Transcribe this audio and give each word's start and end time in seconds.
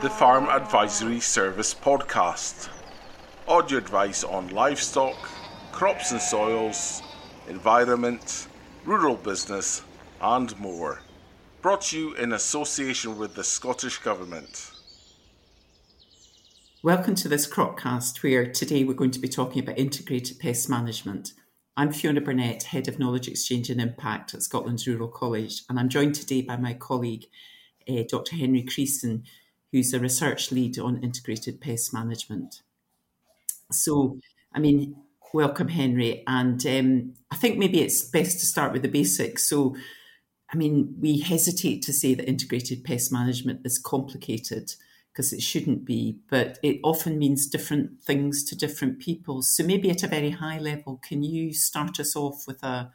the 0.00 0.08
Farm 0.08 0.48
Advisory 0.48 1.18
Service 1.18 1.74
podcast. 1.74 2.68
Audio 3.48 3.78
advice 3.78 4.22
on 4.22 4.46
livestock, 4.50 5.16
crops 5.72 6.12
and 6.12 6.20
soils, 6.20 7.02
environment, 7.48 8.46
rural 8.84 9.16
business, 9.16 9.82
and 10.20 10.56
more. 10.60 11.02
Brought 11.62 11.80
to 11.86 11.98
you 11.98 12.14
in 12.14 12.32
association 12.32 13.18
with 13.18 13.34
the 13.34 13.42
Scottish 13.42 13.98
Government. 13.98 14.70
Welcome 16.84 17.16
to 17.16 17.28
this 17.28 17.52
Cropcast, 17.52 18.22
where 18.22 18.46
today 18.46 18.84
we're 18.84 18.94
going 18.94 19.10
to 19.10 19.18
be 19.18 19.28
talking 19.28 19.60
about 19.60 19.80
integrated 19.80 20.38
pest 20.38 20.68
management. 20.68 21.32
I'm 21.76 21.90
Fiona 21.90 22.20
Burnett, 22.20 22.62
Head 22.62 22.86
of 22.86 23.00
Knowledge 23.00 23.26
Exchange 23.26 23.68
and 23.68 23.80
Impact 23.80 24.32
at 24.32 24.44
Scotland's 24.44 24.86
Rural 24.86 25.08
College, 25.08 25.62
and 25.68 25.76
I'm 25.76 25.88
joined 25.88 26.14
today 26.14 26.42
by 26.42 26.56
my 26.56 26.74
colleague, 26.74 27.24
uh, 27.88 28.04
Dr. 28.08 28.36
Henry 28.36 28.62
Creissen, 28.62 29.24
who's 29.72 29.92
a 29.92 30.00
research 30.00 30.50
lead 30.50 30.78
on 30.78 31.02
integrated 31.02 31.60
pest 31.60 31.92
management. 31.92 32.62
So, 33.70 34.18
I 34.52 34.60
mean, 34.60 34.96
welcome, 35.32 35.68
Henry. 35.68 36.24
And 36.26 36.64
um, 36.66 37.14
I 37.30 37.36
think 37.36 37.58
maybe 37.58 37.80
it's 37.80 38.02
best 38.02 38.40
to 38.40 38.46
start 38.46 38.72
with 38.72 38.82
the 38.82 38.88
basics. 38.88 39.44
So, 39.44 39.76
I 40.52 40.56
mean, 40.56 40.94
we 40.98 41.20
hesitate 41.20 41.82
to 41.82 41.92
say 41.92 42.14
that 42.14 42.28
integrated 42.28 42.84
pest 42.84 43.12
management 43.12 43.60
is 43.64 43.78
complicated 43.78 44.72
because 45.12 45.32
it 45.32 45.42
shouldn't 45.42 45.84
be, 45.84 46.16
but 46.30 46.58
it 46.62 46.78
often 46.84 47.18
means 47.18 47.48
different 47.48 48.00
things 48.02 48.44
to 48.44 48.56
different 48.56 49.00
people. 49.00 49.42
So 49.42 49.64
maybe 49.64 49.90
at 49.90 50.04
a 50.04 50.06
very 50.06 50.30
high 50.30 50.58
level, 50.58 51.00
can 51.02 51.22
you 51.24 51.52
start 51.52 51.98
us 51.98 52.14
off 52.14 52.46
with 52.46 52.62
a, 52.62 52.92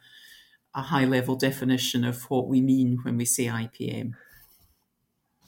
a 0.74 0.82
high 0.82 1.04
level 1.04 1.36
definition 1.36 2.02
of 2.02 2.22
what 2.30 2.48
we 2.48 2.60
mean 2.62 2.98
when 3.02 3.18
we 3.18 3.26
say 3.26 3.44
IPM? 3.44 4.14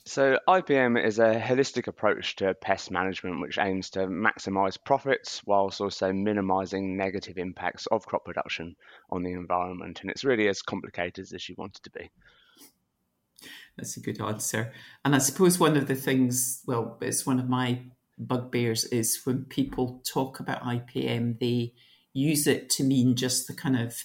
So, 0.08 0.38
IPM 0.48 1.04
is 1.04 1.18
a 1.18 1.34
holistic 1.34 1.88
approach 1.88 2.36
to 2.36 2.54
pest 2.54 2.92
management 2.92 3.40
which 3.40 3.58
aims 3.58 3.90
to 3.90 4.06
maximize 4.06 4.78
profits 4.82 5.42
whilst 5.44 5.80
also 5.80 6.12
minimizing 6.12 6.96
negative 6.96 7.38
impacts 7.38 7.86
of 7.86 8.06
crop 8.06 8.24
production 8.24 8.76
on 9.10 9.24
the 9.24 9.32
environment. 9.32 10.02
And 10.02 10.10
it's 10.10 10.22
really 10.22 10.46
as 10.46 10.62
complicated 10.62 11.32
as 11.34 11.48
you 11.48 11.56
want 11.58 11.78
it 11.78 11.82
to 11.82 11.90
be. 11.90 12.10
That's 13.76 13.96
a 13.96 14.00
good 14.00 14.20
answer. 14.20 14.72
And 15.04 15.12
I 15.12 15.18
suppose 15.18 15.58
one 15.58 15.76
of 15.76 15.88
the 15.88 15.96
things, 15.96 16.62
well, 16.68 16.98
it's 17.00 17.26
one 17.26 17.40
of 17.40 17.48
my 17.48 17.80
bugbears 18.16 18.84
is 18.84 19.20
when 19.24 19.44
people 19.46 20.02
talk 20.06 20.38
about 20.38 20.62
IPM, 20.62 21.40
they 21.40 21.74
use 22.12 22.46
it 22.46 22.70
to 22.70 22.84
mean 22.84 23.16
just 23.16 23.48
the 23.48 23.54
kind 23.54 23.76
of, 23.76 24.04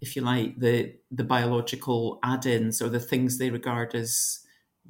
if 0.00 0.16
you 0.16 0.22
like, 0.22 0.58
the 0.58 0.94
the 1.10 1.24
biological 1.24 2.20
add-ins 2.24 2.80
or 2.80 2.88
the 2.88 2.98
things 2.98 3.36
they 3.36 3.50
regard 3.50 3.94
as 3.94 4.38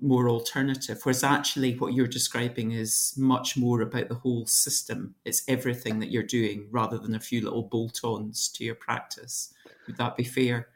more 0.01 0.29
alternative. 0.29 1.01
Whereas 1.03 1.23
actually 1.23 1.77
what 1.77 1.93
you're 1.93 2.07
describing 2.07 2.73
is 2.73 3.15
much 3.17 3.57
more 3.57 3.83
about 3.83 4.09
the 4.09 4.15
whole 4.15 4.47
system. 4.47 5.15
It's 5.25 5.43
everything 5.48 6.01
that 6.01 6.11
you're 6.11 6.23
doing 6.23 6.69
rather 6.71 6.98
than 6.98 7.15
a 7.15 7.21
few 7.21 7.43
little 7.43 7.62
bolt-ons 7.62 8.48
to 8.51 8.65
your 8.65 8.75
practice. 8.75 9.53
Would 9.87 9.97
that 9.98 10.17
be 10.17 10.25
fair? 10.25 10.69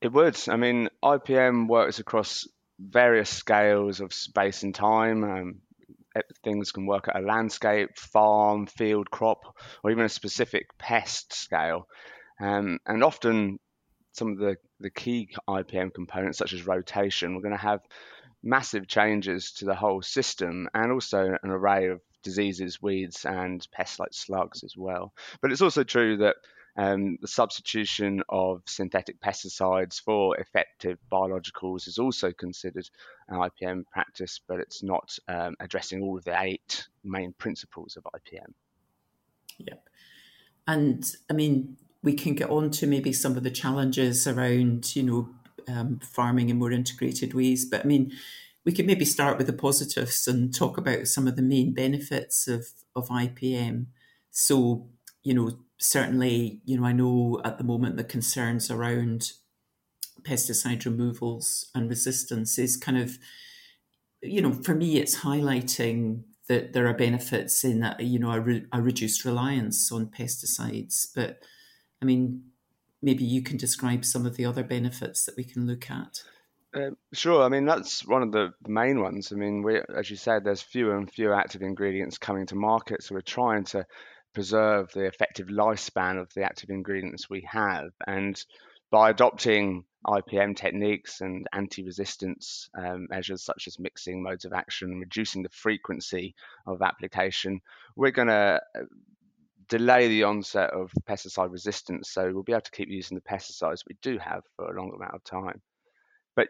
It 0.00 0.12
would. 0.12 0.38
I 0.48 0.56
mean, 0.56 0.88
IPM 1.02 1.68
works 1.68 1.98
across 1.98 2.46
various 2.78 3.30
scales 3.30 4.00
of 4.00 4.12
space 4.12 4.62
and 4.62 4.74
time. 4.74 5.24
Um, 5.24 5.60
things 6.44 6.72
can 6.72 6.86
work 6.86 7.08
at 7.08 7.16
a 7.16 7.24
landscape, 7.24 7.96
farm, 7.96 8.66
field, 8.66 9.10
crop, 9.10 9.56
or 9.82 9.90
even 9.90 10.04
a 10.04 10.08
specific 10.08 10.76
pest 10.78 11.32
scale. 11.32 11.88
Um, 12.40 12.78
and 12.86 13.02
often, 13.02 13.58
some 14.12 14.32
of 14.32 14.38
the, 14.38 14.56
the 14.80 14.90
key 14.90 15.28
IPM 15.48 15.92
components, 15.92 16.38
such 16.38 16.52
as 16.52 16.66
rotation, 16.66 17.34
we're 17.34 17.42
going 17.42 17.52
to 17.52 17.58
have 17.58 17.80
massive 18.44 18.86
changes 18.86 19.52
to 19.52 19.64
the 19.64 19.74
whole 19.74 20.02
system 20.02 20.68
and 20.74 20.92
also 20.92 21.36
an 21.42 21.50
array 21.50 21.88
of 21.88 22.00
diseases, 22.22 22.80
weeds, 22.80 23.24
and 23.24 23.66
pests 23.72 23.98
like 23.98 24.12
slugs 24.12 24.62
as 24.62 24.76
well. 24.76 25.12
But 25.40 25.50
it's 25.50 25.62
also 25.62 25.82
true 25.82 26.18
that 26.18 26.36
um, 26.76 27.18
the 27.20 27.28
substitution 27.28 28.22
of 28.28 28.62
synthetic 28.66 29.20
pesticides 29.20 30.00
for 30.00 30.36
effective 30.38 30.98
biologicals 31.10 31.86
is 31.86 31.98
also 31.98 32.32
considered 32.32 32.88
an 33.28 33.38
IPM 33.38 33.84
practice, 33.92 34.40
but 34.46 34.58
it's 34.60 34.82
not 34.82 35.16
um, 35.28 35.54
addressing 35.60 36.02
all 36.02 36.18
of 36.18 36.24
the 36.24 36.40
eight 36.40 36.88
main 37.04 37.32
principles 37.38 37.96
of 37.96 38.04
IPM. 38.04 38.52
Yep. 39.58 39.88
And 40.66 41.04
I 41.30 41.34
mean, 41.34 41.76
we 42.02 42.14
can 42.14 42.34
get 42.34 42.50
on 42.50 42.70
to 42.72 42.86
maybe 42.86 43.12
some 43.12 43.36
of 43.36 43.44
the 43.44 43.50
challenges 43.50 44.26
around, 44.26 44.96
you 44.96 45.04
know, 45.04 45.28
um, 45.68 46.00
farming 46.00 46.48
in 46.48 46.58
more 46.58 46.72
integrated 46.72 47.34
ways. 47.34 47.64
But 47.64 47.84
I 47.84 47.84
mean, 47.84 48.12
we 48.64 48.72
could 48.72 48.86
maybe 48.86 49.04
start 49.04 49.38
with 49.38 49.46
the 49.46 49.52
positives 49.52 50.26
and 50.26 50.54
talk 50.54 50.78
about 50.78 51.06
some 51.06 51.28
of 51.28 51.36
the 51.36 51.42
main 51.42 51.74
benefits 51.74 52.48
of, 52.48 52.66
of 52.96 53.08
IPM. 53.08 53.86
So, 54.30 54.88
you 55.22 55.34
know, 55.34 55.58
certainly, 55.78 56.60
you 56.64 56.78
know, 56.78 56.86
I 56.86 56.92
know 56.92 57.40
at 57.44 57.58
the 57.58 57.64
moment 57.64 57.96
the 57.96 58.04
concerns 58.04 58.70
around 58.70 59.32
pesticide 60.22 60.86
removals 60.86 61.70
and 61.74 61.90
resistance 61.90 62.58
is 62.58 62.76
kind 62.76 62.96
of, 62.96 63.18
you 64.22 64.40
know, 64.40 64.52
for 64.52 64.74
me, 64.74 64.96
it's 64.96 65.20
highlighting 65.20 66.22
that 66.48 66.72
there 66.72 66.86
are 66.86 66.94
benefits 66.94 67.64
in, 67.64 67.82
a, 67.82 67.96
you 68.00 68.18
know, 68.18 68.32
a, 68.32 68.40
re- 68.40 68.66
a 68.72 68.80
reduced 68.80 69.24
reliance 69.24 69.92
on 69.92 70.06
pesticides. 70.06 71.06
But 71.14 71.42
I 72.00 72.06
mean, 72.06 72.44
maybe 73.04 73.24
you 73.24 73.42
can 73.42 73.56
describe 73.56 74.04
some 74.04 74.24
of 74.24 74.36
the 74.36 74.46
other 74.46 74.64
benefits 74.64 75.24
that 75.26 75.36
we 75.36 75.44
can 75.44 75.66
look 75.66 75.90
at. 75.90 76.22
Uh, 76.74 76.90
sure. 77.12 77.42
I 77.44 77.48
mean, 77.48 77.66
that's 77.66 78.04
one 78.04 78.22
of 78.22 78.32
the 78.32 78.52
main 78.66 79.00
ones. 79.00 79.30
I 79.30 79.36
mean, 79.36 79.62
we, 79.62 79.80
as 79.94 80.10
you 80.10 80.16
said, 80.16 80.42
there's 80.42 80.62
fewer 80.62 80.96
and 80.96 81.10
fewer 81.10 81.34
active 81.34 81.62
ingredients 81.62 82.18
coming 82.18 82.46
to 82.46 82.56
market, 82.56 83.02
so 83.02 83.14
we're 83.14 83.20
trying 83.20 83.64
to 83.66 83.86
preserve 84.32 84.90
the 84.92 85.04
effective 85.04 85.46
lifespan 85.46 86.20
of 86.20 86.32
the 86.34 86.42
active 86.42 86.70
ingredients 86.70 87.30
we 87.30 87.46
have. 87.48 87.90
And 88.06 88.42
by 88.90 89.10
adopting 89.10 89.84
IPM 90.06 90.56
techniques 90.56 91.20
and 91.20 91.46
anti-resistance 91.52 92.68
um, 92.76 93.06
measures 93.08 93.42
such 93.42 93.68
as 93.68 93.78
mixing 93.78 94.22
modes 94.22 94.44
of 94.44 94.52
action, 94.52 94.98
reducing 94.98 95.42
the 95.42 95.48
frequency 95.50 96.34
of 96.66 96.82
application, 96.82 97.60
we're 97.94 98.10
going 98.10 98.28
to 98.28 98.60
delay 99.68 100.08
the 100.08 100.24
onset 100.24 100.70
of 100.70 100.92
pesticide 101.08 101.52
resistance. 101.52 102.10
So 102.10 102.30
we'll 102.32 102.42
be 102.42 102.52
able 102.52 102.62
to 102.62 102.70
keep 102.70 102.88
using 102.88 103.16
the 103.16 103.22
pesticides 103.22 103.82
we 103.88 103.96
do 104.02 104.18
have 104.18 104.42
for 104.56 104.70
a 104.70 104.80
longer 104.80 104.96
amount 104.96 105.14
of 105.14 105.24
time. 105.24 105.60
But 106.36 106.48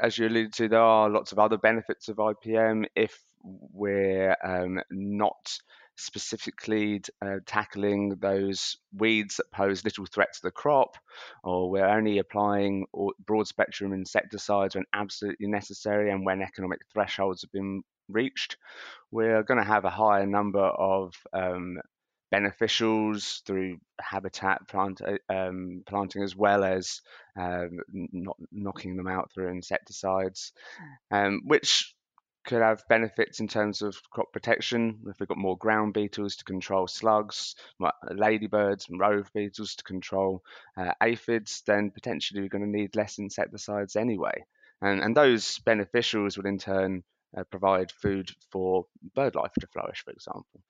as 0.00 0.18
you 0.18 0.26
alluded 0.26 0.52
to, 0.54 0.68
there 0.68 0.80
are 0.80 1.08
lots 1.08 1.32
of 1.32 1.38
other 1.38 1.58
benefits 1.58 2.08
of 2.08 2.16
IPM 2.16 2.86
if 2.96 3.18
we're 3.42 4.36
um, 4.42 4.80
not 4.90 5.58
specifically 5.96 7.00
uh, 7.22 7.36
tackling 7.46 8.16
those 8.20 8.76
weeds 8.96 9.36
that 9.36 9.50
pose 9.52 9.84
little 9.84 10.06
threat 10.06 10.32
to 10.32 10.42
the 10.42 10.50
crop, 10.50 10.96
or 11.44 11.70
we're 11.70 11.86
only 11.86 12.18
applying 12.18 12.86
broad 13.26 13.46
spectrum 13.46 13.92
insecticides 13.92 14.74
when 14.74 14.84
absolutely 14.92 15.46
necessary 15.46 16.10
and 16.10 16.24
when 16.24 16.42
economic 16.42 16.80
thresholds 16.92 17.42
have 17.42 17.52
been 17.52 17.82
reached, 18.08 18.56
we're 19.10 19.42
going 19.42 19.60
to 19.60 19.66
have 19.66 19.84
a 19.84 19.90
higher 19.90 20.26
number 20.26 20.64
of 20.64 21.14
um, 21.32 21.78
beneficials 22.34 23.42
through 23.44 23.78
habitat 24.00 24.66
plant, 24.68 25.00
uh, 25.00 25.32
um, 25.32 25.82
planting 25.86 26.22
as 26.22 26.34
well 26.34 26.64
as 26.64 27.00
um, 27.38 27.78
not 27.92 28.36
knocking 28.50 28.96
them 28.96 29.06
out 29.06 29.30
through 29.32 29.48
insecticides, 29.48 30.52
um, 31.10 31.42
which 31.44 31.94
could 32.46 32.60
have 32.60 32.82
benefits 32.88 33.40
in 33.40 33.48
terms 33.48 33.80
of 33.82 33.96
crop 34.10 34.32
protection. 34.32 34.98
If 35.06 35.18
we've 35.18 35.28
got 35.28 35.38
more 35.38 35.56
ground 35.56 35.94
beetles 35.94 36.36
to 36.36 36.44
control 36.44 36.86
slugs, 36.86 37.54
ladybirds 38.10 38.88
and 38.88 39.00
rove 39.00 39.30
beetles 39.32 39.76
to 39.76 39.84
control 39.84 40.42
uh, 40.76 40.92
aphids, 41.02 41.62
then 41.66 41.90
potentially 41.90 42.42
we're 42.42 42.48
going 42.48 42.70
to 42.70 42.78
need 42.78 42.96
less 42.96 43.18
insecticides 43.18 43.96
anyway. 43.96 44.44
And, 44.82 45.00
and 45.00 45.16
those 45.16 45.58
beneficials 45.60 46.36
would 46.36 46.46
in 46.46 46.58
turn 46.58 47.02
uh, 47.36 47.44
provide 47.44 47.92
food 47.92 48.30
for 48.50 48.86
bird 49.14 49.34
life 49.34 49.52
to 49.60 49.66
flourish, 49.66 50.02
for 50.04 50.10
example. 50.10 50.60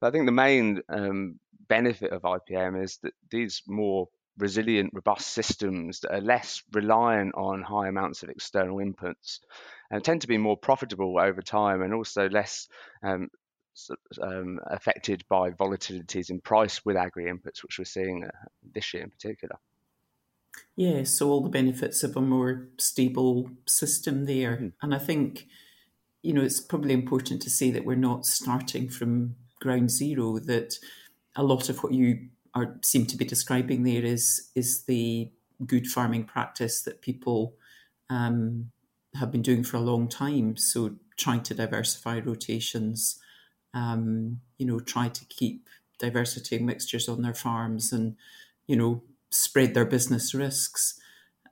But 0.00 0.08
I 0.08 0.10
think 0.10 0.26
the 0.26 0.32
main 0.32 0.82
um, 0.88 1.38
benefit 1.68 2.12
of 2.12 2.22
IPM 2.22 2.82
is 2.82 2.98
that 3.02 3.14
these 3.30 3.62
more 3.66 4.08
resilient, 4.38 4.92
robust 4.94 5.28
systems 5.28 6.00
that 6.00 6.14
are 6.14 6.20
less 6.20 6.62
reliant 6.72 7.34
on 7.34 7.62
high 7.62 7.88
amounts 7.88 8.22
of 8.22 8.30
external 8.30 8.78
inputs 8.78 9.40
and 9.90 10.02
tend 10.02 10.22
to 10.22 10.28
be 10.28 10.38
more 10.38 10.56
profitable 10.56 11.18
over 11.18 11.42
time 11.42 11.82
and 11.82 11.92
also 11.92 12.28
less 12.28 12.68
um, 13.02 13.28
um, 14.22 14.58
affected 14.66 15.24
by 15.28 15.50
volatilities 15.50 16.30
in 16.30 16.40
price 16.40 16.84
with 16.84 16.96
agri 16.96 17.24
inputs, 17.24 17.62
which 17.62 17.78
we're 17.78 17.84
seeing 17.84 18.24
uh, 18.24 18.30
this 18.74 18.92
year 18.94 19.02
in 19.02 19.10
particular. 19.10 19.56
Yeah, 20.76 21.04
so 21.04 21.30
all 21.30 21.42
the 21.42 21.48
benefits 21.48 22.02
of 22.02 22.16
a 22.16 22.20
more 22.20 22.68
stable 22.78 23.50
system 23.66 24.26
there. 24.26 24.56
Mm. 24.56 24.72
And 24.82 24.94
I 24.94 24.98
think, 24.98 25.46
you 26.22 26.32
know, 26.32 26.42
it's 26.42 26.60
probably 26.60 26.92
important 26.92 27.42
to 27.42 27.50
say 27.50 27.70
that 27.70 27.84
we're 27.84 27.94
not 27.96 28.26
starting 28.26 28.88
from 28.88 29.36
ground 29.60 29.90
zero, 29.90 30.38
that 30.38 30.78
a 31.36 31.42
lot 31.42 31.68
of 31.68 31.82
what 31.82 31.92
you 31.92 32.28
are 32.54 32.76
seem 32.82 33.06
to 33.06 33.16
be 33.16 33.24
describing 33.24 33.84
there 33.84 34.04
is 34.04 34.50
is 34.54 34.84
the 34.84 35.30
good 35.66 35.86
farming 35.86 36.24
practice 36.24 36.82
that 36.82 37.02
people 37.02 37.54
um, 38.08 38.70
have 39.14 39.30
been 39.30 39.42
doing 39.42 39.62
for 39.62 39.76
a 39.76 39.80
long 39.80 40.08
time. 40.08 40.56
So 40.56 40.96
trying 41.16 41.42
to 41.42 41.54
diversify 41.54 42.20
rotations, 42.20 43.20
um, 43.74 44.40
you 44.58 44.66
know, 44.66 44.80
try 44.80 45.08
to 45.08 45.24
keep 45.26 45.68
diversity 45.98 46.56
of 46.56 46.62
mixtures 46.62 47.08
on 47.08 47.22
their 47.22 47.34
farms 47.34 47.92
and, 47.92 48.16
you 48.66 48.76
know, 48.76 49.02
spread 49.30 49.74
their 49.74 49.84
business 49.84 50.34
risks. 50.34 50.98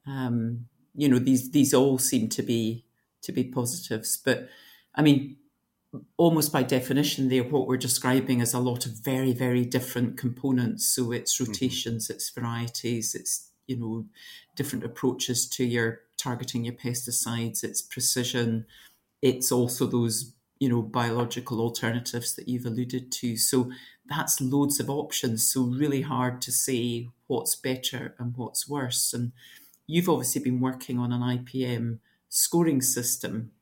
Um, 0.06 0.66
you 0.94 1.08
know, 1.08 1.18
these 1.18 1.50
these 1.50 1.74
all 1.74 1.98
seem 1.98 2.28
to 2.30 2.42
be 2.42 2.84
to 3.22 3.32
be 3.32 3.44
positives. 3.44 4.16
But 4.16 4.48
I 4.94 5.02
mean, 5.02 5.36
almost 6.16 6.52
by 6.52 6.62
definition, 6.62 7.28
there 7.28 7.44
what 7.44 7.66
we're 7.66 7.76
describing 7.76 8.40
is 8.40 8.54
a 8.54 8.58
lot 8.58 8.86
of 8.86 8.92
very, 8.92 9.32
very 9.32 9.64
different 9.64 10.16
components. 10.16 10.86
So 10.86 11.12
it's 11.12 11.36
mm-hmm. 11.36 11.50
rotations, 11.50 12.04
mm-hmm. 12.04 12.14
it's 12.14 12.30
varieties, 12.30 13.14
it's 13.14 13.50
you 13.66 13.76
know, 13.76 14.06
different 14.56 14.84
approaches 14.84 15.48
to 15.48 15.64
your 15.64 16.00
targeting 16.16 16.64
your 16.64 16.74
pesticides, 16.74 17.62
it's 17.62 17.82
precision, 17.82 18.66
it's 19.22 19.52
also 19.52 19.86
those 19.86 20.34
you 20.58 20.68
know 20.68 20.82
biological 20.82 21.60
alternatives 21.60 22.34
that 22.34 22.48
you've 22.48 22.66
alluded 22.66 23.12
to 23.12 23.36
so 23.36 23.70
that's 24.06 24.40
loads 24.40 24.80
of 24.80 24.90
options 24.90 25.48
so 25.48 25.62
really 25.62 26.02
hard 26.02 26.40
to 26.42 26.50
say 26.50 27.08
what's 27.26 27.54
better 27.54 28.14
and 28.18 28.36
what's 28.36 28.68
worse 28.68 29.12
and 29.12 29.32
you've 29.86 30.08
obviously 30.08 30.42
been 30.42 30.60
working 30.60 30.98
on 30.98 31.12
an 31.12 31.20
ipm 31.20 31.98
scoring 32.28 32.82
system. 32.82 33.52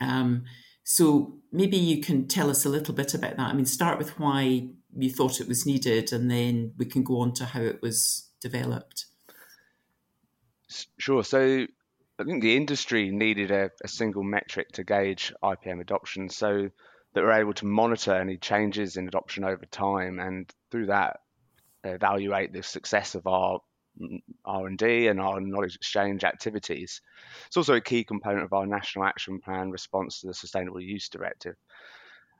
Um, 0.00 0.44
so 0.84 1.38
maybe 1.50 1.76
you 1.76 2.00
can 2.00 2.28
tell 2.28 2.50
us 2.50 2.64
a 2.64 2.68
little 2.68 2.94
bit 2.94 3.14
about 3.14 3.36
that. 3.36 3.48
I 3.48 3.52
mean 3.52 3.66
start 3.66 3.98
with 3.98 4.18
why 4.18 4.68
you 4.96 5.10
thought 5.10 5.40
it 5.40 5.48
was 5.48 5.66
needed 5.66 6.12
and 6.12 6.30
then 6.30 6.72
we 6.78 6.86
can 6.86 7.02
go 7.02 7.20
on 7.20 7.32
to 7.34 7.44
how 7.44 7.60
it 7.60 7.82
was 7.82 8.30
developed. 8.40 9.06
Sure. 10.98 11.24
So 11.24 11.66
I 12.18 12.24
think 12.24 12.42
the 12.42 12.56
industry 12.56 13.10
needed 13.10 13.50
a, 13.50 13.70
a, 13.84 13.88
single 13.88 14.22
metric 14.22 14.72
to 14.72 14.84
gauge 14.84 15.32
IPM 15.42 15.80
adoption 15.80 16.28
so 16.28 16.70
that 17.12 17.22
we're 17.22 17.32
able 17.32 17.54
to 17.54 17.66
monitor 17.66 18.14
any 18.14 18.36
changes 18.36 18.96
in 18.96 19.06
adoption 19.06 19.44
over 19.44 19.64
time 19.66 20.18
and 20.18 20.50
through 20.70 20.86
that 20.86 21.20
evaluate 21.84 22.52
the 22.52 22.62
success 22.62 23.14
of 23.14 23.26
our 23.26 23.60
R&D 24.44 25.08
and 25.08 25.20
our 25.20 25.40
knowledge 25.40 25.76
exchange 25.76 26.24
activities. 26.24 27.00
It's 27.46 27.56
also 27.56 27.74
a 27.74 27.80
key 27.80 28.04
component 28.04 28.44
of 28.44 28.52
our 28.52 28.66
National 28.66 29.04
Action 29.04 29.40
Plan 29.40 29.70
response 29.70 30.20
to 30.20 30.28
the 30.28 30.34
Sustainable 30.34 30.80
Use 30.80 31.08
Directive. 31.08 31.56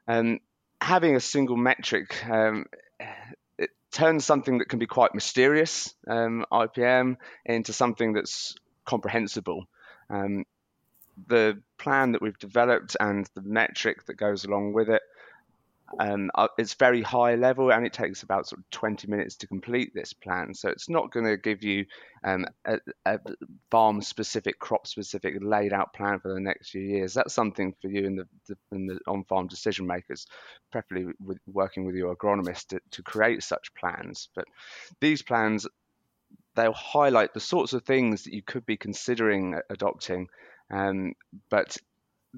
And 0.07 0.41
having 0.81 1.17
a 1.17 1.21
single 1.21 1.57
metric 1.57 2.25
um, 2.29 2.67
it 3.59 3.71
turns 3.91 4.25
something 4.25 4.59
that 4.59 4.69
can 4.69 4.79
be 4.79 4.87
quite 4.87 5.15
mysterious, 5.15 5.95
um, 6.07 6.45
IPM, 6.53 7.17
into 7.45 7.73
something 7.73 8.13
that's 8.13 8.55
comprehensible. 8.85 9.67
Um, 10.11 10.45
the 11.27 11.63
plan 11.79 12.13
that 12.13 12.21
we've 12.21 12.39
developed 12.39 12.97
and 13.01 13.29
the 13.35 13.41
metric 13.41 14.05
that 14.07 14.15
goes 14.15 14.45
along 14.45 14.75
with 14.75 14.91
it 14.91 15.03
um, 16.01 16.31
uh, 16.35 16.49
it's 16.59 16.75
very 16.75 17.03
high 17.03 17.37
level 17.37 17.73
and 17.73 17.87
it 17.87 17.93
takes 17.93 18.23
about 18.23 18.49
sort 18.49 18.61
of 18.61 18.71
20 18.71 19.09
minutes 19.09 19.37
to 19.37 19.47
complete 19.47 19.95
this 19.95 20.13
plan. 20.13 20.55
So 20.55 20.69
it's 20.69 20.89
not 20.89 21.13
going 21.13 21.27
to 21.27 21.37
give 21.37 21.63
you 21.63 21.87
um, 22.25 22.47
a, 22.65 22.79
a, 23.05 23.19
farm 23.71 24.03
specific, 24.03 24.59
crop 24.59 24.87
specific 24.87 25.35
laid 25.41 25.73
out 25.73 25.93
plan 25.93 26.19
for 26.19 26.33
the 26.35 26.41
next 26.41 26.71
few 26.71 26.83
years. 26.83 27.15
That's 27.15 27.35
something 27.35 27.75
for 27.81 27.89
you 27.89 28.07
and 28.07 28.19
the, 28.19 28.27
the, 28.49 28.57
the 28.71 29.01
on 29.07 29.25
farm 29.25 29.47
decision 29.47 29.87
makers, 29.87 30.27
preferably 30.73 31.13
with 31.25 31.39
working 31.47 31.85
with 31.85 31.95
your 31.95 32.15
agronomist 32.15 32.69
to, 32.69 32.81
to 32.93 33.03
create 33.03 33.43
such 33.43 33.75
plans. 33.75 34.29
But 34.35 34.47
these 35.01 35.23
plans 35.23 35.67
they'll 36.57 36.73
highlight 36.73 37.35
the 37.35 37.41
sorts 37.41 37.75
of 37.75 37.85
things 37.85 38.25
that 38.25 38.33
you 38.33 38.43
could 38.43 38.65
be 38.65 38.79
considering 38.79 39.61
adopting. 39.69 40.27
Um, 40.71 41.13
but 41.51 41.77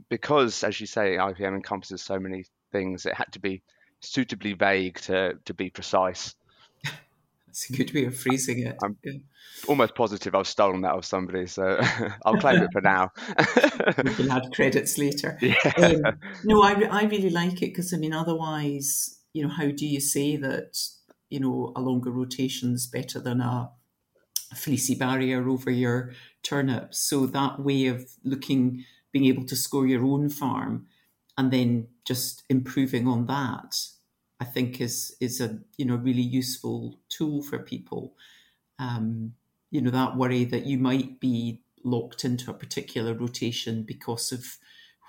because, 0.09 0.65
as 0.65 0.81
you 0.81 0.87
say, 0.87 1.17
IPM 1.17 1.55
encompasses 1.55 2.03
so 2.03 2.19
many 2.19 2.45
things, 2.73 3.07
it 3.07 3.15
had 3.15 3.33
to 3.33 3.41
be 3.41 3.63
suitably 4.01 4.53
vague 4.55 4.99
to, 5.01 5.35
to 5.45 5.55
be 5.55 5.71
precise. 5.71 6.35
That's 7.49 7.71
a 7.71 7.73
good 7.73 7.95
way 7.95 8.05
of 8.05 8.17
phrasing 8.17 8.61
it. 8.61 8.77
I'm 8.83 8.97
yeah. 9.03 9.15
almost 9.67 9.95
positive 9.95 10.35
I've 10.35 10.47
stolen 10.47 10.83
that 10.83 10.93
of 10.93 11.05
somebody, 11.05 11.47
so 11.47 11.81
I'll 12.25 12.39
claim 12.39 12.63
it 12.63 12.71
for 12.73 12.81
now. 12.81 13.11
we 14.05 14.15
can 14.15 14.31
add 14.31 14.53
credits 14.53 14.99
later. 14.99 15.39
Yeah. 15.49 15.57
Um, 15.79 16.19
no, 16.45 16.63
I, 16.63 16.75
I 16.85 17.05
really 17.05 17.31
like 17.31 17.63
it 17.63 17.73
because, 17.73 17.95
I 17.95 17.97
mean, 17.97 18.13
otherwise, 18.13 19.19
you 19.33 19.43
know, 19.43 19.49
how 19.49 19.71
do 19.71 19.87
you 19.87 20.01
say 20.01 20.37
that, 20.37 20.79
you 21.31 21.41
know, 21.41 21.73
a 21.75 21.81
longer 21.81 22.11
rotation 22.11 22.75
is 22.75 22.87
better 22.87 23.19
than 23.19 23.41
a 23.41 23.71
fleecy 24.55 24.95
barrier 24.95 25.49
over 25.49 25.71
your 25.71 26.13
turnips. 26.43 26.99
So 27.09 27.27
that 27.27 27.61
way 27.61 27.87
of 27.87 28.11
looking, 28.25 28.85
being 29.11 29.25
able 29.25 29.45
to 29.47 29.57
score 29.57 29.87
your 29.87 30.05
own 30.05 30.29
farm 30.29 30.87
and 31.39 31.53
then 31.53 31.89
just 32.05 32.43
improving 32.51 33.07
on 33.09 33.27
that, 33.27 33.77
I 34.41 34.45
think 34.45 34.81
is 34.81 35.17
is 35.21 35.41
a 35.41 35.61
you 35.79 35.87
know 35.87 35.97
really 35.97 36.23
useful 36.23 36.99
tool 37.09 37.43
for 37.43 37.61
people. 37.61 38.15
Um, 38.79 39.35
you 39.71 39.81
know 39.81 39.91
that 39.91 40.17
worry 40.17 40.45
that 40.45 40.67
you 40.67 40.79
might 40.79 41.21
be 41.21 41.63
locked 41.85 42.25
into 42.25 42.51
a 42.51 42.55
particular 42.55 43.15
rotation 43.15 43.85
because 43.85 44.33
of 44.33 44.59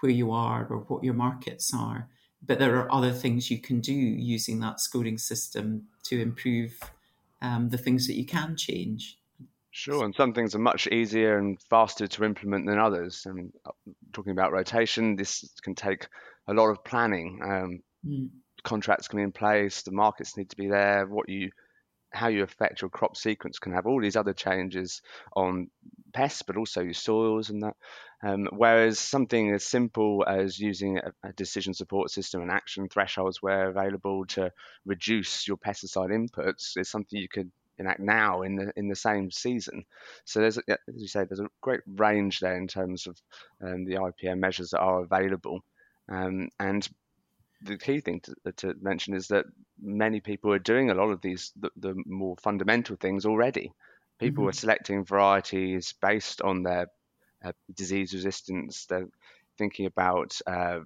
where 0.01 0.11
you 0.11 0.31
are 0.31 0.65
or 0.67 0.79
what 0.79 1.03
your 1.03 1.15
markets 1.15 1.73
are. 1.73 2.09
But 2.45 2.59
there 2.59 2.77
are 2.77 2.91
other 2.91 3.11
things 3.11 3.51
you 3.51 3.59
can 3.59 3.81
do 3.81 3.93
using 3.93 4.61
that 4.61 4.79
scoring 4.79 5.17
system 5.17 5.87
to 6.03 6.21
improve 6.21 6.79
um, 7.41 7.69
the 7.69 7.77
things 7.77 8.07
that 8.07 8.13
you 8.13 8.25
can 8.25 8.55
change. 8.55 9.18
Sure, 9.71 10.03
and 10.03 10.15
some 10.15 10.33
things 10.33 10.55
are 10.55 10.59
much 10.59 10.87
easier 10.87 11.37
and 11.37 11.61
faster 11.69 12.07
to 12.07 12.23
implement 12.23 12.65
than 12.65 12.79
others. 12.79 13.25
I 13.27 13.33
mean, 13.33 13.53
uh, 13.65 13.71
talking 14.13 14.31
about 14.31 14.51
rotation, 14.51 15.15
this 15.15 15.47
can 15.61 15.75
take 15.75 16.07
a 16.47 16.53
lot 16.53 16.69
of 16.69 16.83
planning. 16.83 17.39
Um, 17.43 17.79
mm. 18.05 18.29
Contracts 18.63 19.07
can 19.07 19.17
be 19.17 19.23
in 19.23 19.31
place, 19.31 19.83
the 19.83 19.91
markets 19.91 20.35
need 20.35 20.49
to 20.49 20.57
be 20.57 20.67
there. 20.67 21.05
What 21.05 21.29
you, 21.29 21.51
how 22.11 22.29
you 22.29 22.41
affect 22.41 22.81
your 22.81 22.89
crop 22.89 23.15
sequence 23.15 23.59
can 23.59 23.73
have 23.73 23.85
all 23.85 24.01
these 24.01 24.15
other 24.15 24.33
changes 24.33 25.01
on 25.35 25.69
pests, 26.13 26.41
but 26.41 26.57
also 26.57 26.81
your 26.81 26.93
soils 26.93 27.51
and 27.51 27.61
that. 27.61 27.75
Um, 28.21 28.49
whereas 28.51 28.99
something 28.99 29.53
as 29.53 29.63
simple 29.63 30.25
as 30.27 30.59
using 30.59 30.97
a, 30.97 31.13
a, 31.23 31.31
decision 31.33 31.73
support 31.73 32.11
system 32.11 32.41
and 32.41 32.51
action 32.51 32.89
thresholds 32.89 33.41
where 33.41 33.69
available 33.69 34.25
to 34.29 34.51
reduce 34.85 35.47
your 35.47 35.55
pesticide 35.55 36.09
inputs 36.09 36.75
is 36.75 36.89
something 36.89 37.17
you 37.17 37.29
could 37.29 37.49
enact 37.79 37.99
now 37.99 38.41
in 38.41 38.55
the 38.55 38.71
in 38.75 38.87
the 38.87 38.95
same 38.95 39.31
season. 39.31 39.85
So 40.25 40.41
there's, 40.41 40.57
as 40.57 40.77
you 40.95 41.07
say, 41.07 41.23
there's 41.23 41.39
a 41.39 41.49
great 41.61 41.81
range 41.87 42.39
there 42.39 42.57
in 42.57 42.67
terms 42.67 43.07
of 43.07 43.19
um, 43.63 43.85
the 43.85 43.95
IPM 43.95 44.39
measures 44.39 44.71
that 44.71 44.79
are 44.79 45.01
available, 45.01 45.61
um, 46.09 46.49
and 46.59 46.87
the 47.61 47.77
key 47.77 47.99
thing 47.99 48.21
to, 48.21 48.51
to, 48.53 48.73
mention 48.81 49.13
is 49.13 49.27
that 49.27 49.45
many 49.81 50.19
people 50.19 50.51
are 50.53 50.59
doing 50.59 50.89
a 50.89 50.93
lot 50.93 51.09
of 51.09 51.21
these 51.21 51.51
the, 51.59 51.69
the 51.77 51.95
more 52.05 52.35
fundamental 52.37 52.95
things 52.95 53.25
already. 53.25 53.71
People 54.19 54.43
mm-hmm. 54.43 54.49
are 54.49 54.53
selecting 54.53 55.05
varieties 55.05 55.93
based 56.01 56.41
on 56.41 56.63
their 56.63 56.87
uh, 57.43 57.51
disease 57.73 58.13
resistance. 58.13 58.85
They're 58.85 59.07
thinking 59.57 59.85
about 59.85 60.39
uh, 60.47 60.79